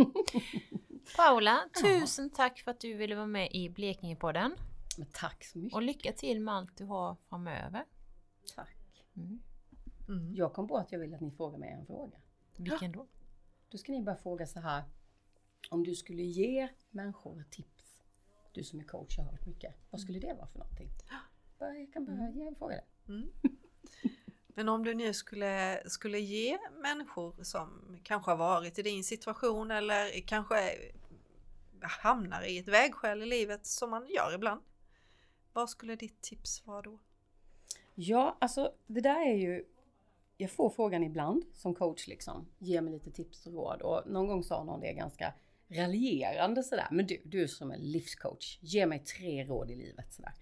Paula, 1.16 1.60
tusen 1.82 2.30
tack 2.30 2.60
för 2.60 2.70
att 2.70 2.80
du 2.80 2.94
ville 2.94 3.14
vara 3.14 3.26
med 3.26 3.48
i 3.52 3.68
Blekingepodden. 3.68 4.54
Men 4.98 5.06
tack 5.12 5.44
så 5.44 5.58
mycket. 5.58 5.74
Och 5.74 5.82
lycka 5.82 6.12
till 6.12 6.40
med 6.40 6.54
allt 6.54 6.76
du 6.76 6.84
har 6.84 7.16
framöver. 7.28 7.84
Tack. 8.54 9.04
Mm. 9.16 9.40
Mm. 10.08 10.34
Jag 10.34 10.52
kom 10.52 10.68
på 10.68 10.76
att 10.76 10.92
jag 10.92 10.98
vill 10.98 11.14
att 11.14 11.20
ni 11.20 11.30
frågar 11.30 11.58
mig 11.58 11.70
en 11.70 11.86
fråga. 11.86 12.18
Vilken 12.56 12.92
då? 12.92 13.06
Då 13.68 13.78
ska 13.78 13.92
ni 13.92 14.02
bara 14.02 14.16
fråga 14.16 14.46
så 14.46 14.60
här. 14.60 14.84
Om 15.70 15.84
du 15.84 15.94
skulle 15.94 16.22
ge 16.22 16.68
människor 16.90 17.44
tips, 17.50 18.02
du 18.52 18.64
som 18.64 18.80
är 18.80 18.84
coach 18.84 19.18
har 19.18 19.24
hört 19.24 19.46
mycket, 19.46 19.74
vad 19.90 20.00
skulle 20.00 20.18
det 20.18 20.34
vara 20.34 20.46
för 20.46 20.58
någonting? 20.58 20.88
Jag 21.58 21.92
kan 21.92 22.04
bara 22.04 22.30
ge 22.30 22.46
en 22.46 22.54
fråga. 22.54 22.80
Mm. 23.08 23.30
Men 24.54 24.68
om 24.68 24.84
du 24.84 24.94
nu 24.94 25.12
skulle, 25.12 25.82
skulle 25.86 26.18
ge 26.18 26.58
människor 26.82 27.34
som 27.42 27.98
kanske 28.02 28.30
har 28.30 28.36
varit 28.36 28.78
i 28.78 28.82
din 28.82 29.04
situation 29.04 29.70
eller 29.70 30.20
kanske 30.20 30.78
hamnar 31.80 32.42
i 32.42 32.58
ett 32.58 32.68
vägskäl 32.68 33.22
i 33.22 33.26
livet 33.26 33.66
som 33.66 33.90
man 33.90 34.06
gör 34.08 34.34
ibland. 34.34 34.60
Vad 35.52 35.70
skulle 35.70 35.96
ditt 35.96 36.20
tips 36.20 36.66
vara 36.66 36.82
då? 36.82 36.98
Ja, 37.94 38.36
alltså 38.40 38.72
det 38.86 39.00
där 39.00 39.26
är 39.26 39.36
ju 39.36 39.64
jag 40.40 40.50
får 40.50 40.70
frågan 40.70 41.04
ibland 41.04 41.44
som 41.54 41.74
coach 41.74 42.06
liksom. 42.06 42.46
Ge 42.58 42.80
mig 42.80 42.92
lite 42.92 43.10
tips 43.10 43.46
och 43.46 43.52
råd. 43.52 43.82
Och 43.82 44.02
någon 44.06 44.28
gång 44.28 44.44
sa 44.44 44.64
någon 44.64 44.80
det 44.80 44.92
ganska 44.92 45.34
raljerande 45.68 46.62
sådär. 46.62 46.88
Men 46.90 47.06
du, 47.06 47.20
du 47.24 47.42
är 47.42 47.46
som 47.46 47.70
en 47.70 47.80
livscoach. 47.80 48.58
Ge 48.60 48.86
mig 48.86 48.98
tre 48.98 49.44
råd 49.44 49.70
i 49.70 49.76
livet 49.76 50.12
sådär. 50.12 50.32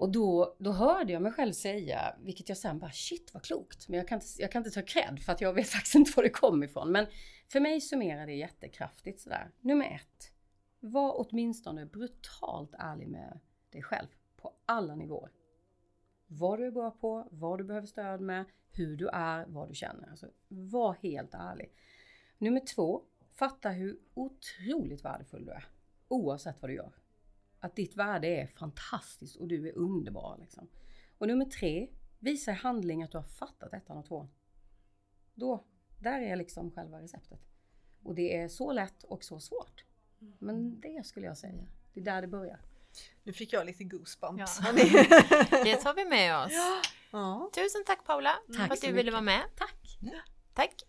Och 0.00 0.12
då, 0.12 0.56
då 0.58 0.72
hörde 0.72 1.12
jag 1.12 1.22
mig 1.22 1.32
själv 1.32 1.52
säga, 1.52 2.16
vilket 2.20 2.48
jag 2.48 2.58
sen 2.58 2.78
bara 2.78 2.90
shit 2.90 3.34
vad 3.34 3.42
klokt. 3.42 3.88
Men 3.88 3.98
jag 3.98 4.08
kan, 4.08 4.16
inte, 4.16 4.26
jag 4.38 4.52
kan 4.52 4.60
inte 4.60 4.70
ta 4.70 4.82
cred 4.82 5.22
för 5.22 5.32
att 5.32 5.40
jag 5.40 5.52
vet 5.52 5.68
faktiskt 5.76 5.94
inte 5.94 6.12
var 6.16 6.22
det 6.22 6.30
kom 6.30 6.62
ifrån. 6.62 6.92
Men 6.92 7.06
för 7.48 7.60
mig 7.60 7.80
summerar 7.80 8.26
det 8.26 8.32
jättekraftigt 8.32 9.20
sådär. 9.20 9.50
Nummer 9.60 9.84
ett. 9.84 10.32
Var 10.80 11.14
åtminstone 11.16 11.86
brutalt 11.86 12.74
ärlig 12.78 13.08
med 13.08 13.40
dig 13.70 13.82
själv. 13.82 14.06
På 14.36 14.52
alla 14.66 14.94
nivåer. 14.94 15.30
Vad 16.26 16.58
du 16.58 16.66
är 16.66 16.70
bra 16.70 16.90
på, 16.90 17.28
vad 17.30 17.58
du 17.58 17.64
behöver 17.64 17.86
stöd 17.86 18.20
med, 18.20 18.44
hur 18.70 18.96
du 18.96 19.08
är, 19.08 19.46
vad 19.46 19.68
du 19.68 19.74
känner. 19.74 20.10
Alltså, 20.10 20.26
var 20.48 20.94
helt 21.02 21.34
ärlig. 21.34 21.72
Nummer 22.38 22.60
två. 22.60 23.02
Fatta 23.32 23.68
hur 23.68 23.98
otroligt 24.14 25.04
värdefull 25.04 25.44
du 25.44 25.52
är. 25.52 25.64
Oavsett 26.08 26.62
vad 26.62 26.70
du 26.70 26.74
gör. 26.74 26.99
Att 27.60 27.76
ditt 27.76 27.96
värde 27.96 28.28
är 28.28 28.46
fantastiskt 28.46 29.36
och 29.36 29.48
du 29.48 29.68
är 29.68 29.72
underbar. 29.78 30.36
Liksom. 30.40 30.68
Och 31.18 31.26
nummer 31.26 31.44
tre. 31.44 31.88
Visa 32.18 32.50
i 32.50 32.54
handling 32.54 33.02
att 33.02 33.10
du 33.12 33.18
har 33.18 33.24
fattat 33.24 33.72
ettan 33.74 33.96
och 33.98 34.06
tvåan. 34.06 34.28
Då, 35.34 35.64
där 35.98 36.20
är 36.20 36.36
liksom 36.36 36.70
själva 36.70 37.00
receptet. 37.00 37.40
Och 38.02 38.14
det 38.14 38.36
är 38.36 38.48
så 38.48 38.72
lätt 38.72 39.02
och 39.04 39.24
så 39.24 39.40
svårt. 39.40 39.84
Men 40.38 40.80
det 40.80 41.06
skulle 41.06 41.26
jag 41.26 41.38
säga. 41.38 41.66
Det 41.94 42.00
är 42.00 42.04
där 42.04 42.22
det 42.22 42.28
börjar. 42.28 42.60
Nu 43.22 43.32
fick 43.32 43.52
jag 43.52 43.66
lite 43.66 43.84
goosebumps. 43.84 44.60
Ja. 44.64 44.72
Det 45.64 45.76
tar 45.76 45.94
vi 45.94 46.04
med 46.04 46.44
oss. 46.44 46.52
ja. 47.10 47.50
Tusen 47.54 47.84
tack 47.86 48.04
Paula 48.04 48.32
Tack 48.56 48.66
för 48.66 48.74
att 48.74 48.80
du 48.80 48.92
ville 48.92 49.10
vara 49.10 49.22
med. 49.22 49.42
Tack! 49.56 49.98
Tack! 50.54 50.82